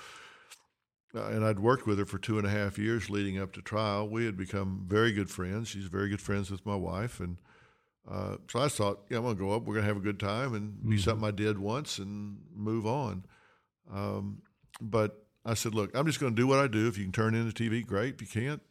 [1.15, 3.61] uh, and I'd worked with her for two and a half years leading up to
[3.61, 4.07] trial.
[4.07, 5.69] We had become very good friends.
[5.69, 7.19] She's very good friends with my wife.
[7.19, 7.37] And
[8.09, 9.63] uh, so I thought, yeah, I'm going to go up.
[9.63, 12.85] We're going to have a good time and be something I did once and move
[12.85, 13.25] on.
[13.91, 14.41] Um,
[14.81, 16.87] but I said, look, I'm just going to do what I do.
[16.87, 18.15] If you can turn into TV, great.
[18.15, 18.61] If you can't,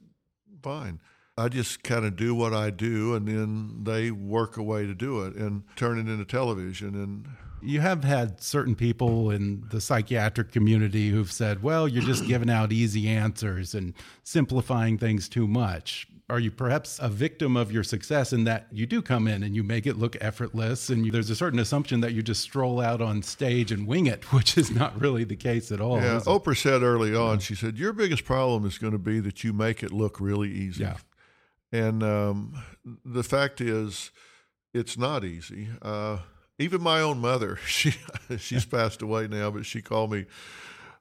[0.62, 1.00] fine.
[1.38, 4.94] I just kind of do what I do, and then they work a way to
[4.94, 6.94] do it and turn it into television.
[6.94, 7.28] And
[7.62, 12.50] you have had certain people in the psychiatric community who've said, well, you're just giving
[12.50, 16.08] out easy answers and simplifying things too much.
[16.30, 19.56] Are you perhaps a victim of your success in that you do come in and
[19.56, 22.82] you make it look effortless and you, there's a certain assumption that you just stroll
[22.82, 25.96] out on stage and wing it, which is not really the case at all.
[25.96, 29.42] Yeah, Oprah said early on, she said, Your biggest problem is going to be that
[29.42, 30.82] you make it look really easy.
[30.82, 30.98] Yeah.
[31.72, 32.62] And um,
[33.04, 34.10] the fact is,
[34.72, 35.68] it's not easy.
[35.82, 36.18] Uh,
[36.58, 37.94] even my own mother, she
[38.38, 40.26] she's passed away now, but she called me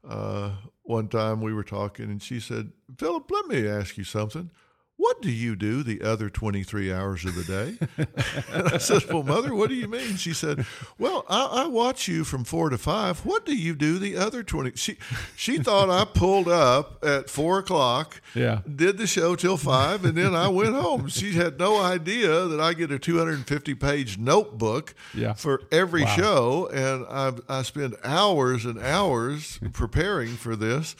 [0.08, 0.52] uh,
[0.84, 1.42] one time.
[1.42, 4.52] We were talking, and she said, "Philip, let me ask you something
[4.98, 8.08] what do you do the other 23 hours of the day?
[8.52, 10.18] and I said, Well, mother, what do you mean?
[10.18, 10.66] She said,
[10.98, 13.24] Well, I, I, watch you from four to five.
[13.24, 14.72] What do you do the other 20?
[14.76, 14.98] She,
[15.36, 18.62] she thought I pulled up at four o'clock, yeah.
[18.76, 21.10] did the show till five, and then I went home.
[21.10, 25.34] She had no idea that I get a 250 page notebook yeah.
[25.34, 26.16] for every wow.
[26.16, 26.70] show.
[26.74, 30.96] And I, I spend hours and hours preparing for this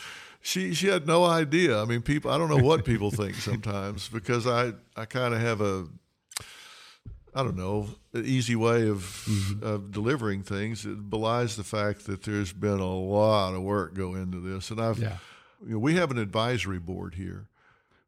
[0.48, 1.82] she she had no idea.
[1.82, 2.32] I mean, people.
[2.32, 5.88] I don't know what people think sometimes because I I kind of have a
[7.36, 9.66] I don't know an easy way of mm-hmm.
[9.66, 10.86] of delivering things.
[10.86, 14.80] It belies the fact that there's been a lot of work go into this, and
[14.80, 15.18] I've yeah.
[15.66, 17.48] you know, we have an advisory board here,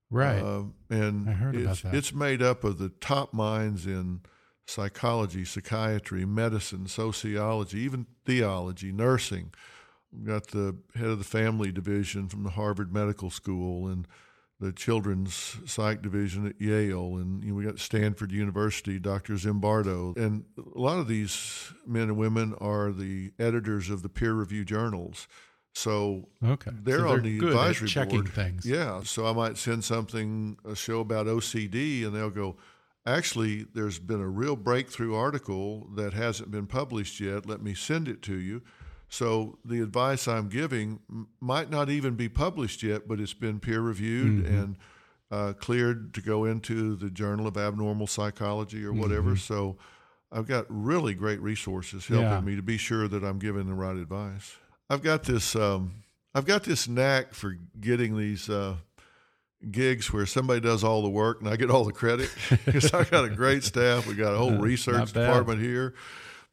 [0.10, 0.42] right?
[0.42, 1.98] Uh, and I heard it's, about that.
[1.98, 4.22] it's made up of the top minds in
[4.66, 9.52] psychology, psychiatry, medicine, sociology, even theology, nursing
[10.12, 14.08] We've got the head of the family division from the Harvard Medical School and
[14.60, 19.34] the children's psych division at Yale, and you know, we got Stanford University, Dr.
[19.36, 24.34] Zimbardo, and a lot of these men and women are the editors of the peer
[24.34, 25.28] review journals.
[25.74, 26.72] So okay.
[26.74, 28.34] they're, so they're on the advisory checking board.
[28.34, 28.66] things.
[28.66, 29.02] Yeah.
[29.04, 32.58] So I might send something, a show about OCD, and they'll go,
[33.06, 37.46] actually, there's been a real breakthrough article that hasn't been published yet.
[37.46, 38.62] Let me send it to you.
[39.10, 41.00] So the advice I'm giving
[41.42, 44.56] might not even be published yet, but it's been peer reviewed mm-hmm.
[44.56, 44.78] and
[45.32, 49.32] uh, cleared to go into the Journal of Abnormal Psychology or whatever.
[49.32, 49.38] Mm-hmm.
[49.38, 49.78] So
[50.32, 52.40] I've got really great resources helping yeah.
[52.42, 54.56] me to be sure that I'm giving the right advice.
[54.92, 55.56] I've got this.
[55.56, 56.04] Um,
[56.36, 58.76] I've got this knack for getting these uh,
[59.72, 62.30] gigs where somebody does all the work and I get all the credit
[62.66, 64.06] because I got a great staff.
[64.06, 65.96] We got a whole research department here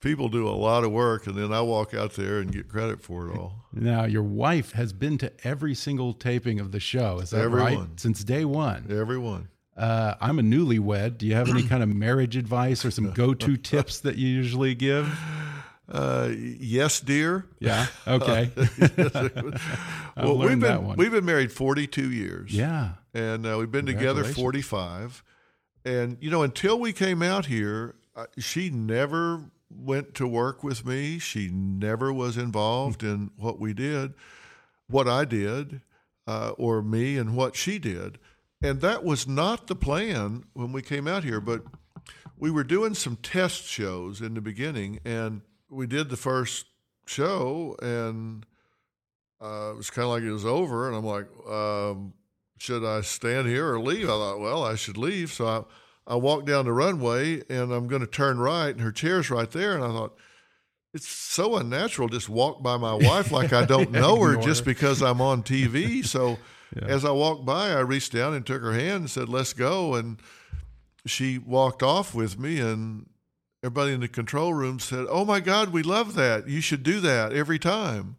[0.00, 3.02] people do a lot of work, and then I walk out there and get credit
[3.02, 3.62] for it all.
[3.78, 7.18] Now, your wife has been to every single taping of the show.
[7.18, 7.74] Is that Everyone.
[7.74, 8.00] right?
[8.00, 8.86] Since day one.
[8.88, 9.48] Everyone.
[9.76, 11.18] Uh, I'm a newlywed.
[11.18, 14.74] Do you have any kind of marriage advice or some go-to tips that you usually
[14.74, 15.14] give?
[15.90, 17.44] Uh, yes, dear.
[17.60, 17.86] Yeah.
[18.06, 18.50] Okay.
[20.16, 22.54] well, we've been we've been married 42 years.
[22.54, 22.92] Yeah.
[23.12, 25.22] And uh, we've been together 45.
[25.84, 30.84] And you know, until we came out here, uh, she never went to work with
[30.84, 31.18] me.
[31.18, 34.14] She never was involved in what we did,
[34.88, 35.80] what I did,
[36.26, 38.18] uh, or me and what she did.
[38.62, 41.40] And that was not the plan when we came out here.
[41.40, 41.62] But
[42.38, 46.66] we were doing some test shows in the beginning, and we did the first
[47.06, 48.46] show, and
[49.40, 50.88] uh, it was kind of like it was over.
[50.88, 52.14] And I'm like, um,
[52.58, 54.04] should I stand here or leave?
[54.04, 55.32] I thought, well, I should leave.
[55.32, 55.62] So I
[56.06, 59.50] I walked down the runway and I'm going to turn right, and her chair's right
[59.50, 59.74] there.
[59.74, 60.16] And I thought,
[60.94, 65.02] it's so unnatural just walk by my wife like I don't know her just because
[65.02, 66.04] I'm on TV.
[66.16, 66.38] So
[66.74, 66.88] yeah.
[66.88, 69.94] as I walked by, I reached down and took her hand and said, let's go.
[69.94, 70.18] And
[71.06, 73.06] she walked off with me, and
[73.62, 76.48] everybody in the control room said, Oh my God, we love that.
[76.48, 78.16] You should do that every time.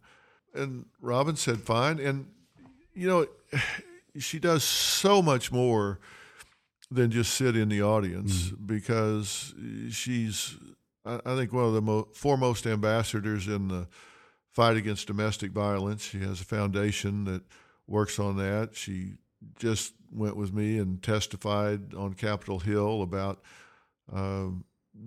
[0.53, 1.99] And Robin said, Fine.
[1.99, 2.27] And,
[2.93, 3.27] you know,
[4.17, 5.99] she does so much more
[6.89, 8.65] than just sit in the audience mm-hmm.
[8.65, 9.53] because
[9.91, 10.55] she's,
[11.05, 13.87] I, I, think, one of the mo- foremost ambassadors in the
[14.51, 16.03] fight against domestic violence.
[16.03, 17.43] She has a foundation that
[17.87, 18.75] works on that.
[18.75, 19.13] She
[19.57, 23.41] just went with me and testified on Capitol Hill about
[24.13, 24.47] uh,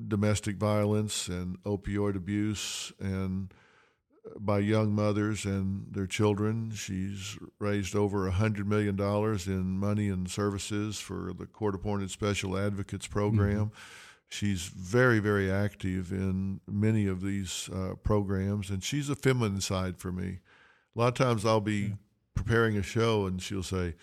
[0.07, 3.53] domestic violence and opioid abuse and
[4.39, 6.73] by young mothers and their children.
[6.75, 8.99] She's raised over $100 million
[9.47, 13.67] in money and services for the court appointed special advocates program.
[13.67, 13.75] Mm-hmm.
[14.29, 19.99] She's very, very active in many of these uh, programs, and she's a feminine side
[19.99, 20.39] for me.
[20.95, 21.95] A lot of times I'll be yeah.
[22.35, 23.95] preparing a show, and she'll say,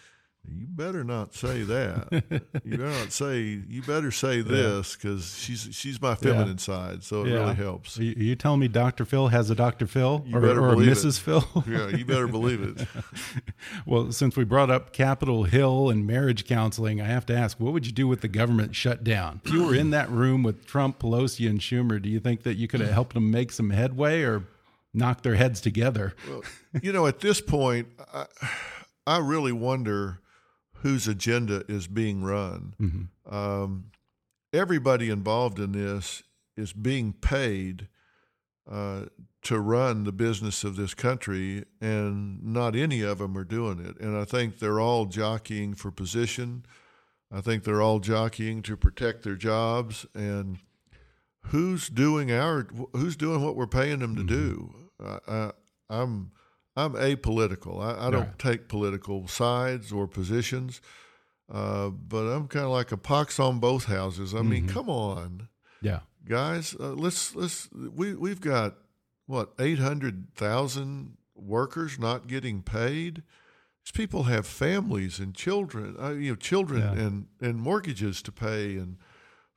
[0.49, 2.07] You better not say that.
[2.63, 3.61] you better not say.
[3.67, 6.55] You better say this because she's she's my feminine yeah.
[6.55, 7.39] side, so it yeah.
[7.39, 7.99] really helps.
[7.99, 9.03] Are you, are you, telling me Dr.
[9.03, 9.87] Phil has a Dr.
[9.87, 11.17] Phil you or, or Mrs.
[11.17, 11.21] It.
[11.21, 11.63] Phil?
[11.67, 12.87] yeah, you better believe it.
[13.85, 17.73] well, since we brought up Capitol Hill and marriage counseling, I have to ask, what
[17.73, 19.41] would you do with the government shutdown?
[19.43, 22.55] If you were in that room with Trump, Pelosi, and Schumer, do you think that
[22.55, 24.47] you could have helped them make some headway or
[24.93, 26.15] knock their heads together?
[26.29, 26.43] Well,
[26.81, 28.27] you know, at this point, I,
[29.05, 30.21] I really wonder
[30.81, 32.73] whose agenda is being run.
[32.79, 33.35] Mm-hmm.
[33.35, 33.91] Um,
[34.53, 36.23] everybody involved in this
[36.55, 37.87] is being paid
[38.69, 39.05] uh,
[39.43, 43.99] to run the business of this country, and not any of them are doing it.
[43.99, 46.65] And I think they're all jockeying for position.
[47.31, 50.05] I think they're all jockeying to protect their jobs.
[50.13, 50.59] And
[51.43, 54.27] who's doing our who's doing what we're paying them to mm-hmm.
[54.27, 54.75] do?
[55.27, 55.51] I,
[55.89, 56.31] I'm
[56.77, 57.81] I'm apolitical.
[57.81, 58.39] I, I don't right.
[58.39, 60.79] take political sides or positions,
[61.51, 64.35] uh, but I'm kind of like a pox on both houses.
[64.35, 64.49] I mm-hmm.
[64.49, 65.49] mean, come on,
[65.81, 68.75] yeah, guys, uh, let's let's we we've got
[69.25, 73.23] what eight hundred thousand workers not getting paid.
[73.83, 77.05] These people have families and children, uh, you know, children yeah.
[77.05, 78.97] and and mortgages to pay and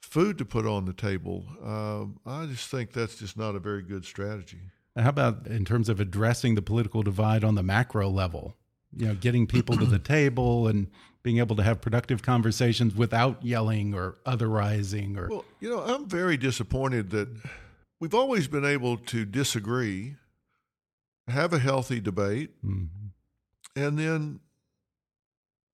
[0.01, 1.45] food to put on the table.
[1.63, 4.71] Um, I just think that's just not a very good strategy.
[4.97, 8.57] How about in terms of addressing the political divide on the macro level?
[8.97, 10.89] You know, getting people to the table and
[11.23, 16.09] being able to have productive conversations without yelling or otherizing or Well, you know, I'm
[16.09, 17.29] very disappointed that
[18.01, 20.17] we've always been able to disagree,
[21.29, 23.87] have a healthy debate, mm -hmm.
[23.87, 24.41] and then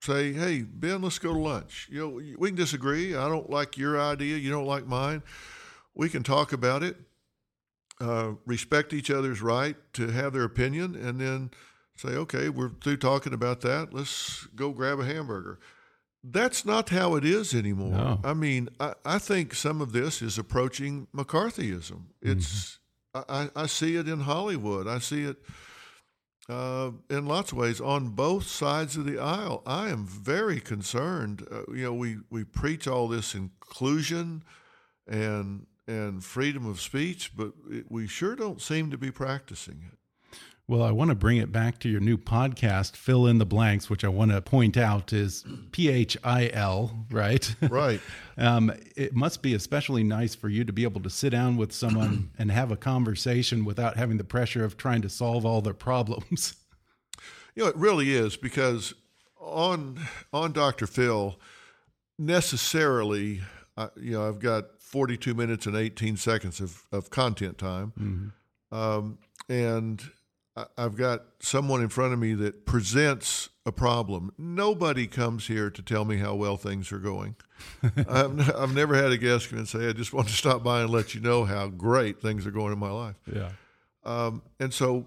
[0.02, 3.14] say, "Hey, Ben, let's go to lunch." You know, we can disagree.
[3.14, 5.22] I don't like your idea, you don't like mine.
[5.94, 6.96] We can talk about it
[8.00, 11.50] uh, respect each other's right to have their opinion, and then
[11.96, 13.92] say, okay, we're through talking about that.
[13.92, 15.58] Let's go grab a hamburger.
[16.22, 17.92] That's not how it is anymore.
[17.92, 18.20] No.
[18.24, 22.02] I mean, I, I, think some of this is approaching McCarthyism.
[22.20, 22.78] It's
[23.14, 23.32] mm-hmm.
[23.32, 24.88] I, I, see it in Hollywood.
[24.88, 25.36] I see it
[26.48, 29.62] uh, in lots of ways on both sides of the aisle.
[29.66, 31.46] I am very concerned.
[31.50, 34.42] Uh, you know, we we preach all this inclusion
[35.06, 37.52] and and freedom of speech, but
[37.88, 39.98] we sure don't seem to be practicing it.
[40.68, 43.88] Well, I want to bring it back to your new podcast, Phil in the Blanks,
[43.88, 47.54] which I want to point out is P H I L, right?
[47.62, 48.00] Right.
[48.36, 51.70] um, it must be especially nice for you to be able to sit down with
[51.70, 55.74] someone and have a conversation without having the pressure of trying to solve all their
[55.74, 56.54] problems.
[57.54, 58.92] You know, it really is because
[59.40, 59.98] on
[60.30, 60.86] on Dr.
[60.86, 61.40] Phil,
[62.18, 63.40] necessarily,
[63.78, 67.92] uh, you know, I've got 42 minutes and 18 seconds of, of content time.
[67.98, 68.74] Mm-hmm.
[68.74, 69.18] Um,
[69.48, 70.00] and
[70.78, 74.32] I've got someone in front of me that presents a problem.
[74.38, 77.34] Nobody comes here to tell me how well things are going.
[78.08, 80.82] I've, I've never had a guest come and say, I just want to stop by
[80.82, 83.16] and let you know how great things are going in my life.
[83.30, 83.50] Yeah.
[84.04, 85.04] Um, and so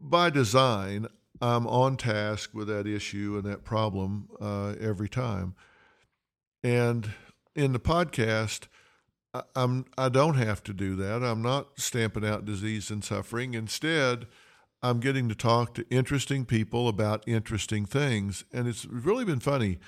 [0.00, 1.06] by design,
[1.42, 5.54] I'm on task with that issue and that problem uh, every time.
[6.64, 7.10] And
[7.54, 8.68] in the podcast,
[9.38, 11.22] I, I'm I don't have to do that.
[11.22, 13.54] I'm not stamping out disease and suffering.
[13.54, 14.26] Instead,
[14.82, 19.78] I'm getting to talk to interesting people about interesting things, and it's really been funny.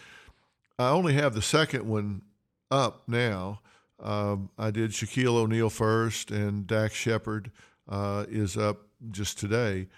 [0.78, 2.22] I only have the second one
[2.70, 3.60] up now.
[4.02, 7.50] Um, I did Shaquille O'Neal first, and Dax Shepard
[7.88, 8.78] uh, is up
[9.10, 9.88] just today.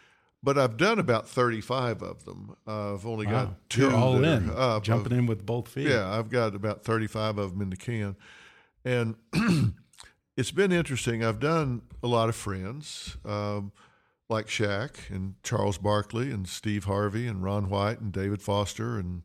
[0.42, 2.56] But I've done about 35 of them.
[2.66, 3.44] Uh, I've only wow.
[3.44, 4.50] got 2 You're all in,
[4.82, 5.86] jumping in with both feet.
[5.86, 8.16] Yeah, I've got about 35 of them in the can.
[8.84, 9.16] And
[10.36, 11.24] it's been interesting.
[11.24, 13.72] I've done a lot of friends um,
[14.28, 19.22] like Shaq and Charles Barkley and Steve Harvey and Ron White and David Foster and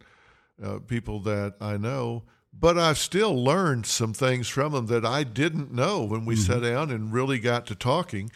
[0.62, 2.24] uh, people that I know.
[2.54, 6.54] But I've still learned some things from them that I didn't know when we mm-hmm.
[6.54, 8.32] sat down and really got to talking.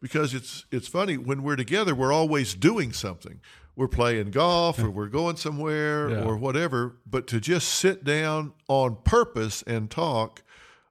[0.00, 3.40] Because it's it's funny when we're together, we're always doing something.
[3.74, 6.22] We're playing golf or we're going somewhere yeah.
[6.22, 6.96] or whatever.
[7.04, 10.42] But to just sit down on purpose and talk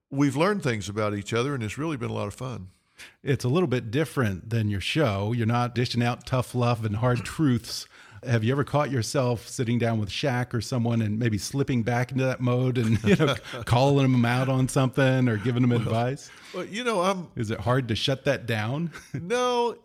[0.09, 2.69] we've learned things about each other, and it's really been a lot of fun.
[3.23, 5.31] It's a little bit different than your show.
[5.31, 7.87] You're not dishing out tough love and hard truths.
[8.23, 12.11] Have you ever caught yourself sitting down with Shaq or someone and maybe slipping back
[12.11, 13.35] into that mode and you know
[13.65, 16.29] calling them out on something or giving them well, advice?
[16.53, 17.27] Well, you know, I'm.
[17.35, 18.91] Is it hard to shut that down?
[19.13, 19.77] no,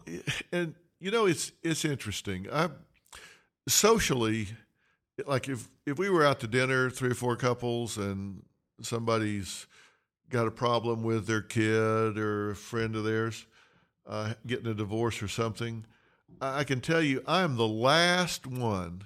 [0.51, 2.47] and you know, it's it's interesting.
[2.51, 2.71] I
[3.69, 4.49] socially,
[5.27, 8.43] like if if we were out to dinner, three or four couples, and
[8.81, 9.67] somebody's
[10.33, 13.47] got a problem with their kid or a friend of theirs
[14.07, 15.85] uh, getting a divorce or something,
[16.41, 19.05] I can tell you I am the last one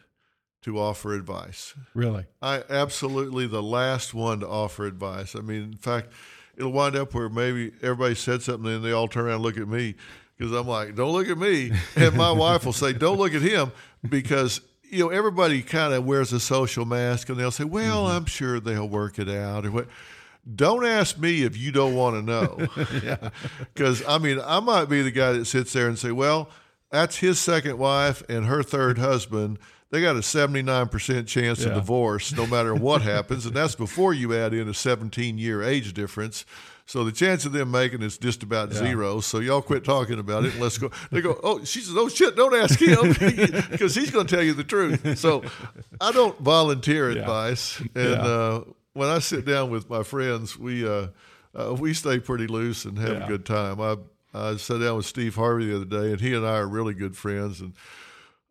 [0.63, 1.75] to offer advice.
[1.95, 2.25] Really?
[2.41, 5.37] I absolutely the last one to offer advice.
[5.37, 6.13] I mean, in fact,
[6.57, 9.59] it'll wind up where maybe everybody said something and they all turn around and look
[9.59, 9.97] at me
[10.37, 11.73] because I'm like, don't look at me.
[11.97, 13.73] And my wife will say, don't look at him
[14.09, 18.17] because, you know, everybody kind of wears a social mask and they'll say, well, mm-hmm.
[18.17, 19.89] I'm sure they'll work it out or what.
[20.55, 22.69] Don't ask me if you don't want to know.
[23.75, 24.07] Because, yeah.
[24.09, 26.49] I mean, I might be the guy that sits there and say, well,
[26.91, 29.59] that's his second wife and her third husband
[29.91, 31.69] they got a 79% chance yeah.
[31.69, 33.47] of divorce no matter what happens.
[33.47, 36.45] And that's before you add in a 17 year age difference.
[36.89, 38.79] So the chance of them making is just about yeah.
[38.79, 39.21] zero.
[39.21, 40.91] So y'all quit talking about it and let's go.
[41.11, 43.13] They go, oh, she says, oh shit, don't ask him
[43.71, 45.19] because he's going to tell you the truth.
[45.19, 45.43] So
[46.01, 47.81] I don't volunteer advice.
[47.95, 48.61] And uh,
[48.97, 51.09] when I sit down with my friends, we uh,
[51.55, 53.81] uh, we stay pretty loose and have a good time.
[53.81, 53.97] I
[54.35, 56.95] I sat down with Steve Harvey the other day, and he and I are really
[56.95, 57.61] good friends.
[57.61, 57.75] And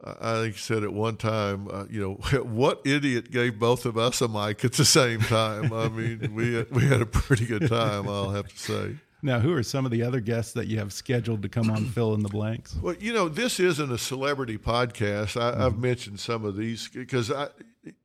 [0.03, 3.97] I think he said at one time, uh, you know, what idiot gave both of
[3.97, 5.73] us a mic at the same time?
[5.73, 8.95] I mean, we we had a pretty good time, I'll have to say.
[9.21, 11.85] Now, who are some of the other guests that you have scheduled to come on
[11.93, 12.75] Phil in the Blanks?
[12.75, 15.39] Well, you know, this isn't a celebrity podcast.
[15.39, 15.81] I, have mm-hmm.
[15.81, 17.47] mentioned some of these because I,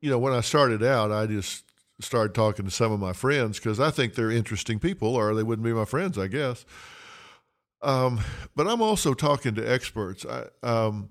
[0.00, 1.69] you know, when I started out, I just
[2.02, 5.42] started talking to some of my friends because I think they're interesting people, or they
[5.42, 6.64] wouldn't be my friends, I guess.
[7.82, 8.20] Um,
[8.54, 10.26] but I'm also talking to experts.
[10.26, 11.10] I, um,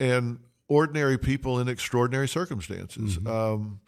[0.00, 3.18] and ordinary people in extraordinary circumstances.
[3.18, 3.26] Mm-hmm.
[3.26, 3.80] Um,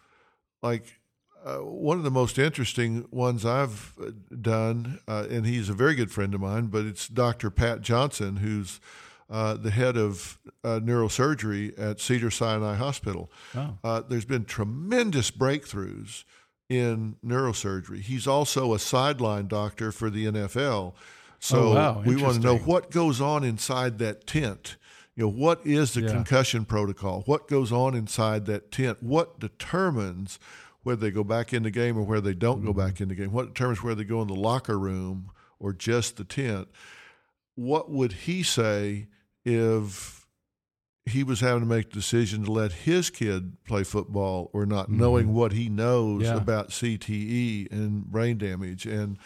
[0.62, 1.00] like
[1.44, 4.10] uh, one of the most interesting ones I've uh,
[4.40, 7.50] done, uh, and he's a very good friend of mine, but it's Dr.
[7.50, 8.80] Pat Johnson, who's
[9.28, 13.30] uh, the head of uh, neurosurgery at Cedar Sinai Hospital.
[13.54, 13.78] Oh.
[13.82, 16.24] Uh, there's been tremendous breakthroughs
[16.68, 18.00] in neurosurgery.
[18.00, 20.94] He's also a sideline doctor for the NFL.
[21.38, 22.02] So oh, wow.
[22.04, 24.76] we want to know what goes on inside that tent
[25.16, 26.10] you know what is the yeah.
[26.10, 30.38] concussion protocol what goes on inside that tent what determines
[30.82, 32.66] whether they go back in the game or where they don't mm-hmm.
[32.66, 35.72] go back in the game what determines whether they go in the locker room or
[35.72, 36.68] just the tent
[37.54, 39.06] what would he say
[39.46, 40.26] if
[41.06, 44.86] he was having to make a decision to let his kid play football or not
[44.86, 44.98] mm-hmm.
[44.98, 46.36] knowing what he knows yeah.
[46.36, 49.16] about CTE and brain damage and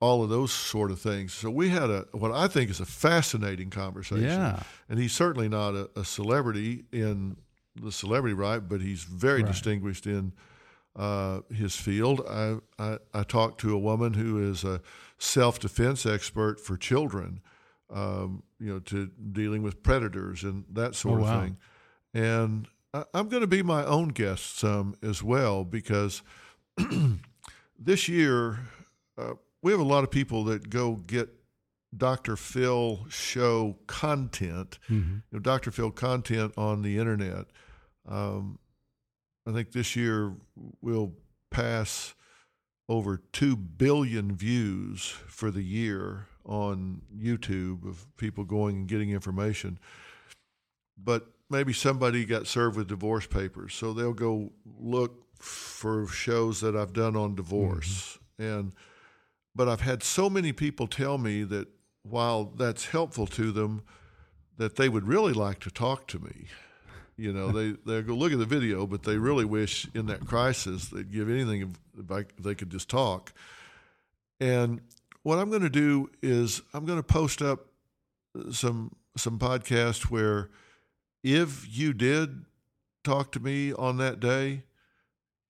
[0.00, 1.32] all of those sort of things.
[1.32, 4.24] So we had a what I think is a fascinating conversation.
[4.24, 4.62] Yeah.
[4.88, 7.36] And he's certainly not a, a celebrity in
[7.74, 9.50] the celebrity right, but he's very right.
[9.50, 10.32] distinguished in
[10.96, 12.20] uh, his field.
[12.28, 14.82] I, I, I talked to a woman who is a
[15.18, 17.40] self defense expert for children,
[17.90, 21.40] um, you know, to dealing with predators and that sort oh, of wow.
[21.42, 21.56] thing.
[22.14, 26.22] And I, I'm going to be my own guest some as well because
[27.78, 28.60] this year.
[29.18, 31.28] Uh, we have a lot of people that go get
[31.96, 32.36] Dr.
[32.36, 35.14] Phil show content, mm-hmm.
[35.14, 35.70] you know, Dr.
[35.70, 37.46] Phil content on the internet.
[38.08, 38.58] Um,
[39.46, 40.32] I think this year
[40.80, 41.12] we'll
[41.50, 42.14] pass
[42.88, 49.78] over 2 billion views for the year on YouTube of people going and getting information.
[50.96, 56.76] But maybe somebody got served with divorce papers, so they'll go look for shows that
[56.76, 58.18] I've done on divorce.
[58.38, 58.58] Mm-hmm.
[58.58, 58.72] And
[59.54, 61.68] but I've had so many people tell me that
[62.02, 63.82] while that's helpful to them,
[64.56, 66.46] that they would really like to talk to me.
[67.16, 70.26] You know, they they go look at the video, but they really wish in that
[70.26, 73.32] crisis they'd give anything if, I, if they could just talk.
[74.40, 74.80] And
[75.22, 77.66] what I'm going to do is I'm going to post up
[78.50, 80.50] some some podcast where
[81.22, 82.44] if you did
[83.04, 84.62] talk to me on that day,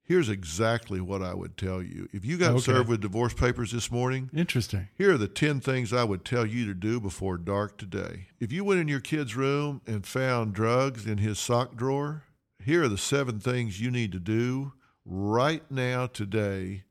[0.05, 2.09] Here's exactly what I would tell you.
[2.13, 2.61] If you got okay.
[2.61, 4.89] served with divorce papers this morning, interesting.
[4.99, 8.27] Here are the 10 things I would tell you to do before dark today.
[8.41, 12.25] If you went in your kid's room and found drugs in his sock drawer,
[12.63, 14.73] here are the seven things you need to do
[15.05, 16.83] right now today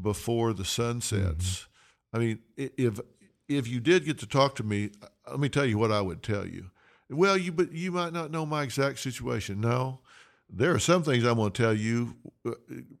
[0.00, 1.44] before the sun sets.
[1.46, 1.65] Mm-hmm.
[2.16, 2.98] I mean, if
[3.46, 4.90] if you did get to talk to me,
[5.28, 6.70] let me tell you what I would tell you.
[7.10, 9.60] Well, you but you might not know my exact situation.
[9.60, 10.00] No,
[10.48, 12.52] there are some things I'm going to tell you uh,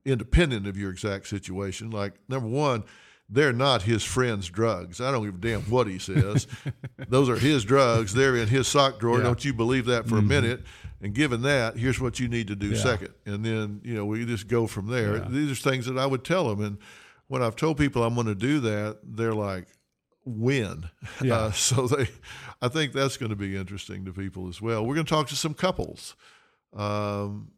[0.04, 1.88] independent of your exact situation.
[1.90, 2.84] Like, number one,
[3.30, 5.00] they're not his friend's drugs.
[5.00, 6.46] I don't give a damn what he says.
[7.08, 8.12] Those are his drugs.
[8.12, 9.16] They're in his sock drawer.
[9.16, 9.24] Yeah.
[9.24, 10.30] Don't you believe that for mm-hmm.
[10.30, 10.62] a minute?
[11.00, 12.82] And given that, here's what you need to do yeah.
[12.82, 13.14] second.
[13.24, 15.16] And then, you know, we just go from there.
[15.16, 15.26] Yeah.
[15.28, 16.62] These are things that I would tell him.
[16.62, 16.78] And
[17.28, 19.66] when I've told people I'm going to do that, they're like,
[20.24, 20.90] when?
[21.22, 21.36] Yeah.
[21.36, 22.08] Uh, so they,
[22.60, 24.84] I think that's going to be interesting to people as well.
[24.84, 26.14] We're going to talk to some couples
[26.74, 27.52] um,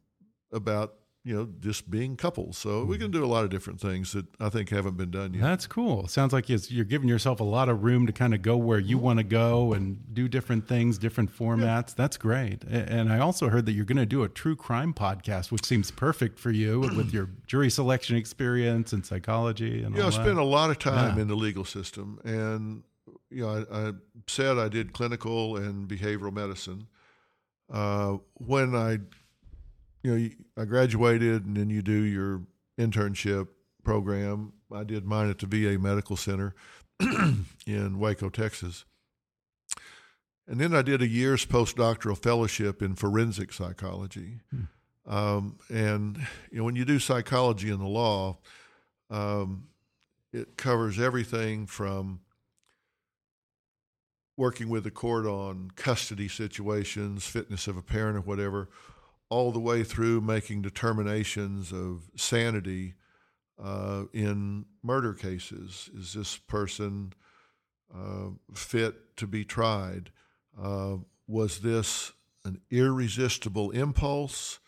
[0.53, 0.95] about
[1.25, 2.57] you know, just being couples.
[2.57, 5.35] So we can do a lot of different things that I think haven't been done
[5.35, 5.43] yet.
[5.43, 6.07] That's cool.
[6.07, 8.99] Sounds like you're giving yourself a lot of room to kind of go where you
[8.99, 11.91] want to go and do different things, different formats.
[11.91, 11.95] Yeah.
[11.97, 12.65] That's great.
[12.65, 15.91] And I also heard that you're going to do a true crime podcast, which seems
[15.91, 19.83] perfect for you with your jury selection experience and psychology.
[19.83, 21.23] And yeah, I spent a lot of time yeah.
[21.23, 22.85] in the legal system, and
[23.31, 23.93] you know, I, I
[24.27, 26.87] said I did clinical and behavioral medicine.
[27.71, 28.99] Uh, when I
[30.03, 30.29] you know,
[30.63, 32.43] I graduated and then you do your
[32.79, 33.49] internship
[33.83, 34.53] program.
[34.73, 36.55] I did mine at the VA Medical Center
[37.67, 38.85] in Waco, Texas.
[40.47, 44.41] And then I did a year's postdoctoral fellowship in forensic psychology.
[44.51, 44.63] Hmm.
[45.07, 46.19] Um, and
[46.51, 48.39] you know, when you do psychology in the law,
[49.11, 49.69] um,
[50.33, 52.21] it covers everything from
[54.37, 58.69] working with the court on custody situations, fitness of a parent, or whatever,
[59.31, 62.95] all the way through making determinations of sanity
[63.63, 65.91] uh, in murder cases.
[65.97, 67.13] Is this person
[67.95, 70.11] uh, fit to be tried?
[70.61, 72.13] Uh, was this
[72.45, 74.61] an irresistible impulse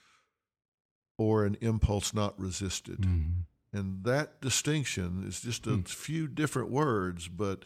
[1.16, 3.00] or an impulse not resisted?
[3.00, 3.78] Mm-hmm.
[3.78, 5.88] And that distinction is just a mm.
[5.88, 7.64] few different words, but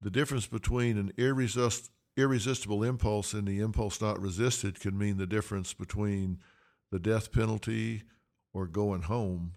[0.00, 5.26] the difference between an irresistible irresistible impulse and the impulse not resisted can mean the
[5.26, 6.38] difference between
[6.90, 8.02] the death penalty
[8.52, 9.52] or going home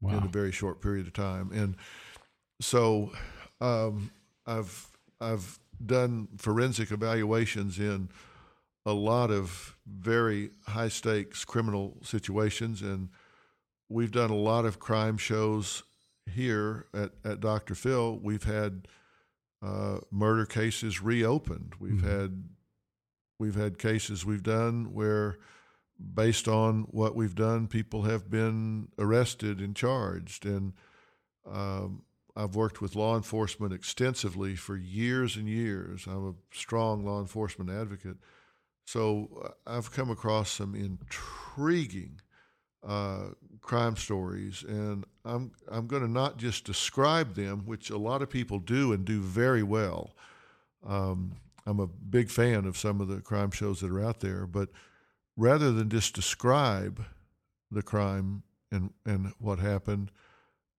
[0.00, 0.16] wow.
[0.16, 1.50] in a very short period of time.
[1.52, 1.76] And
[2.60, 3.12] so
[3.60, 4.10] um,
[4.46, 4.88] I've
[5.20, 8.08] I've done forensic evaluations in
[8.86, 13.08] a lot of very high stakes criminal situations and
[13.88, 15.82] we've done a lot of crime shows
[16.30, 17.74] here at, at Dr.
[17.74, 18.18] Phil.
[18.22, 18.86] We've had
[19.64, 21.74] uh, murder cases reopened.
[21.78, 22.20] We've mm-hmm.
[22.20, 22.44] had
[23.38, 25.38] we've had cases we've done where,
[26.14, 30.44] based on what we've done, people have been arrested and charged.
[30.44, 30.74] And
[31.50, 32.02] um,
[32.36, 36.06] I've worked with law enforcement extensively for years and years.
[36.06, 38.16] I'm a strong law enforcement advocate.
[38.86, 42.20] So uh, I've come across some intriguing
[42.86, 43.28] uh,
[43.64, 48.30] crime stories, and I'm I'm going to not just describe them, which a lot of
[48.30, 50.14] people do and do very well.
[50.86, 51.36] Um,
[51.66, 54.68] I'm a big fan of some of the crime shows that are out there, but
[55.36, 57.04] rather than just describe
[57.70, 60.10] the crime and and what happened,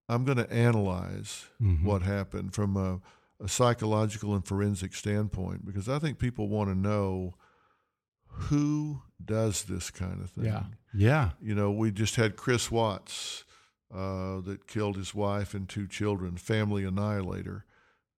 [0.08, 1.86] I'm going to analyze mm-hmm.
[1.86, 3.02] what happened from a,
[3.44, 7.34] a psychological and forensic standpoint because I think people want to know
[8.36, 10.46] who does this kind of thing.
[10.46, 10.64] Yeah.
[10.94, 11.30] Yeah.
[11.42, 13.44] You know, we just had Chris Watts
[13.94, 17.66] uh, that killed his wife and two children, family annihilator.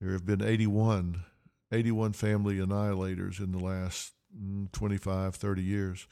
[0.01, 1.24] There have been 81,
[1.72, 6.07] 81 family annihilators in the last mm, 25, 30 years.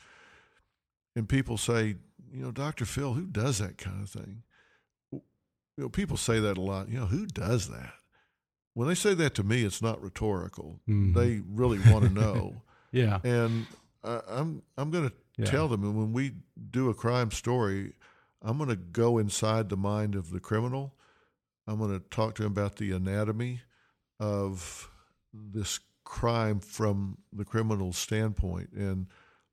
[1.16, 1.96] And people say,
[2.32, 2.86] you know, Dr.
[2.86, 4.44] Phil, who does that kind of thing?
[5.12, 5.22] You
[5.84, 6.90] know, people say that a lot.
[6.90, 7.94] You know, who does that?
[8.74, 10.80] When they say that to me, it's not rhetorical.
[10.88, 11.18] Mm-hmm.
[11.18, 12.62] They really want to know.
[12.92, 13.20] yeah.
[13.24, 13.66] And
[14.06, 15.46] I, I'm I'm going to yeah.
[15.46, 16.34] tell them, and when we
[16.72, 17.94] do a crime story,
[18.42, 20.94] I'm going to go inside the mind of the criminal.
[21.68, 23.62] I'm going to talk to him about the anatomy
[24.20, 24.90] of
[25.34, 29.08] this crime from the criminal's standpoint and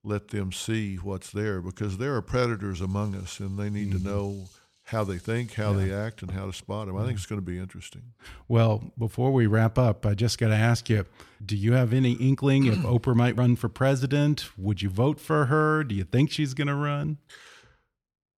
[0.04, 4.04] let them see what's there because there are predators among us and they need mm-hmm.
[4.04, 4.44] to know
[4.92, 5.78] how they think, how yeah.
[5.78, 6.96] they act, and how to spot them.
[6.96, 8.12] I think it's going to be interesting.
[8.46, 11.06] Well, before we wrap up, I just got to ask you
[11.44, 14.50] do you have any inkling if Oprah might run for president?
[14.56, 15.82] Would you vote for her?
[15.82, 17.18] Do you think she's going to run?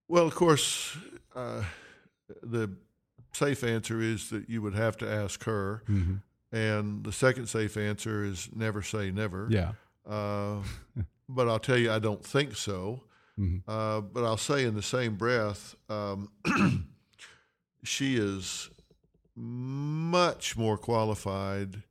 [0.07, 0.97] Well, of course,
[1.35, 1.63] uh,
[2.41, 2.71] the
[3.33, 5.83] safe answer is that you would have to ask her.
[5.89, 6.15] Mm-hmm.
[6.55, 9.47] And the second safe answer is never say never.
[9.49, 9.73] Yeah.
[10.09, 10.57] Uh,
[11.29, 13.01] but I'll tell you, I don't think so.
[13.39, 13.69] Mm-hmm.
[13.69, 16.31] Uh, but I'll say in the same breath, um,
[17.83, 18.69] she is
[19.35, 21.83] much more qualified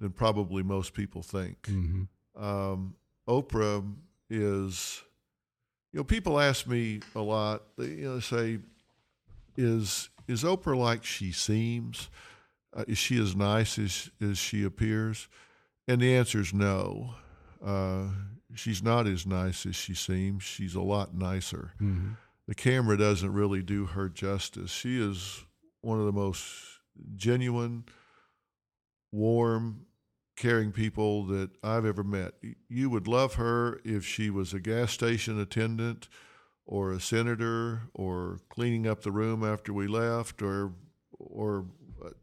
[0.00, 1.62] than probably most people think.
[1.62, 2.42] Mm-hmm.
[2.42, 2.94] Um,
[3.28, 3.84] Oprah
[4.28, 5.02] is,
[5.92, 7.62] you know, people ask me a lot.
[7.76, 8.58] They, you know, say,
[9.56, 12.08] "Is is Oprah like she seems?
[12.74, 15.28] Uh, is she as nice as as she appears?"
[15.86, 17.14] And the answer is no.
[17.64, 18.08] Uh,
[18.54, 20.42] she's not as nice as she seems.
[20.42, 21.72] She's a lot nicer.
[21.80, 22.12] Mm-hmm.
[22.46, 24.70] The camera doesn't really do her justice.
[24.70, 25.44] She is
[25.82, 26.44] one of the most
[27.14, 27.84] genuine,
[29.12, 29.86] warm,
[30.36, 32.34] caring people that I've ever met.
[32.68, 36.08] You would love her if she was a gas station attendant
[36.66, 40.72] or a senator or cleaning up the room after we left or
[41.18, 41.66] or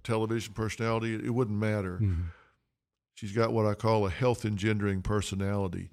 [0.03, 1.13] television personality.
[1.13, 1.99] It wouldn't matter.
[2.01, 2.23] Mm-hmm.
[3.13, 5.89] She's got what I call a health engendering personality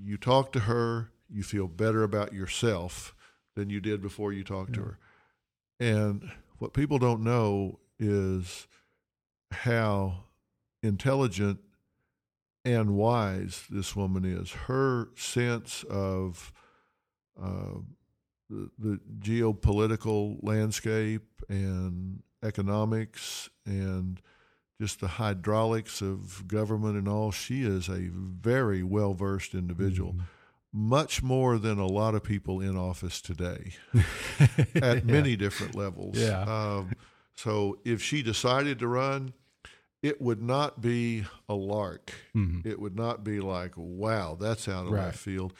[0.00, 3.14] you talk to her, you feel better about yourself,
[3.54, 4.76] than you did before you talked yeah.
[4.76, 4.98] to her.
[5.80, 8.66] And what people don't know is
[9.50, 10.24] how
[10.82, 11.60] intelligent
[12.64, 14.52] and wise this woman is.
[14.52, 16.52] Her sense of
[17.40, 17.80] uh,
[18.50, 24.20] the, the geopolitical landscape and economics and
[24.80, 27.30] just the hydraulics of government and all.
[27.30, 30.12] She is a very well versed individual.
[30.12, 30.22] Mm-hmm
[30.76, 33.72] much more than a lot of people in office today
[34.74, 35.00] at yeah.
[35.04, 36.18] many different levels.
[36.18, 36.42] Yeah.
[36.42, 36.92] Um,
[37.34, 39.32] so if she decided to run,
[40.02, 42.12] it would not be a lark.
[42.34, 42.68] Mm-hmm.
[42.68, 45.06] It would not be like, wow, that's out of right.
[45.06, 45.54] left field.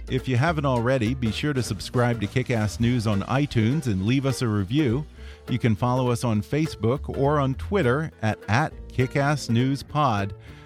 [0.10, 4.26] If you haven't already, be sure to subscribe to Kickass News on iTunes and leave
[4.26, 5.06] us a review.
[5.50, 10.32] You can follow us on Facebook or on Twitter at, at KickassNewsPod.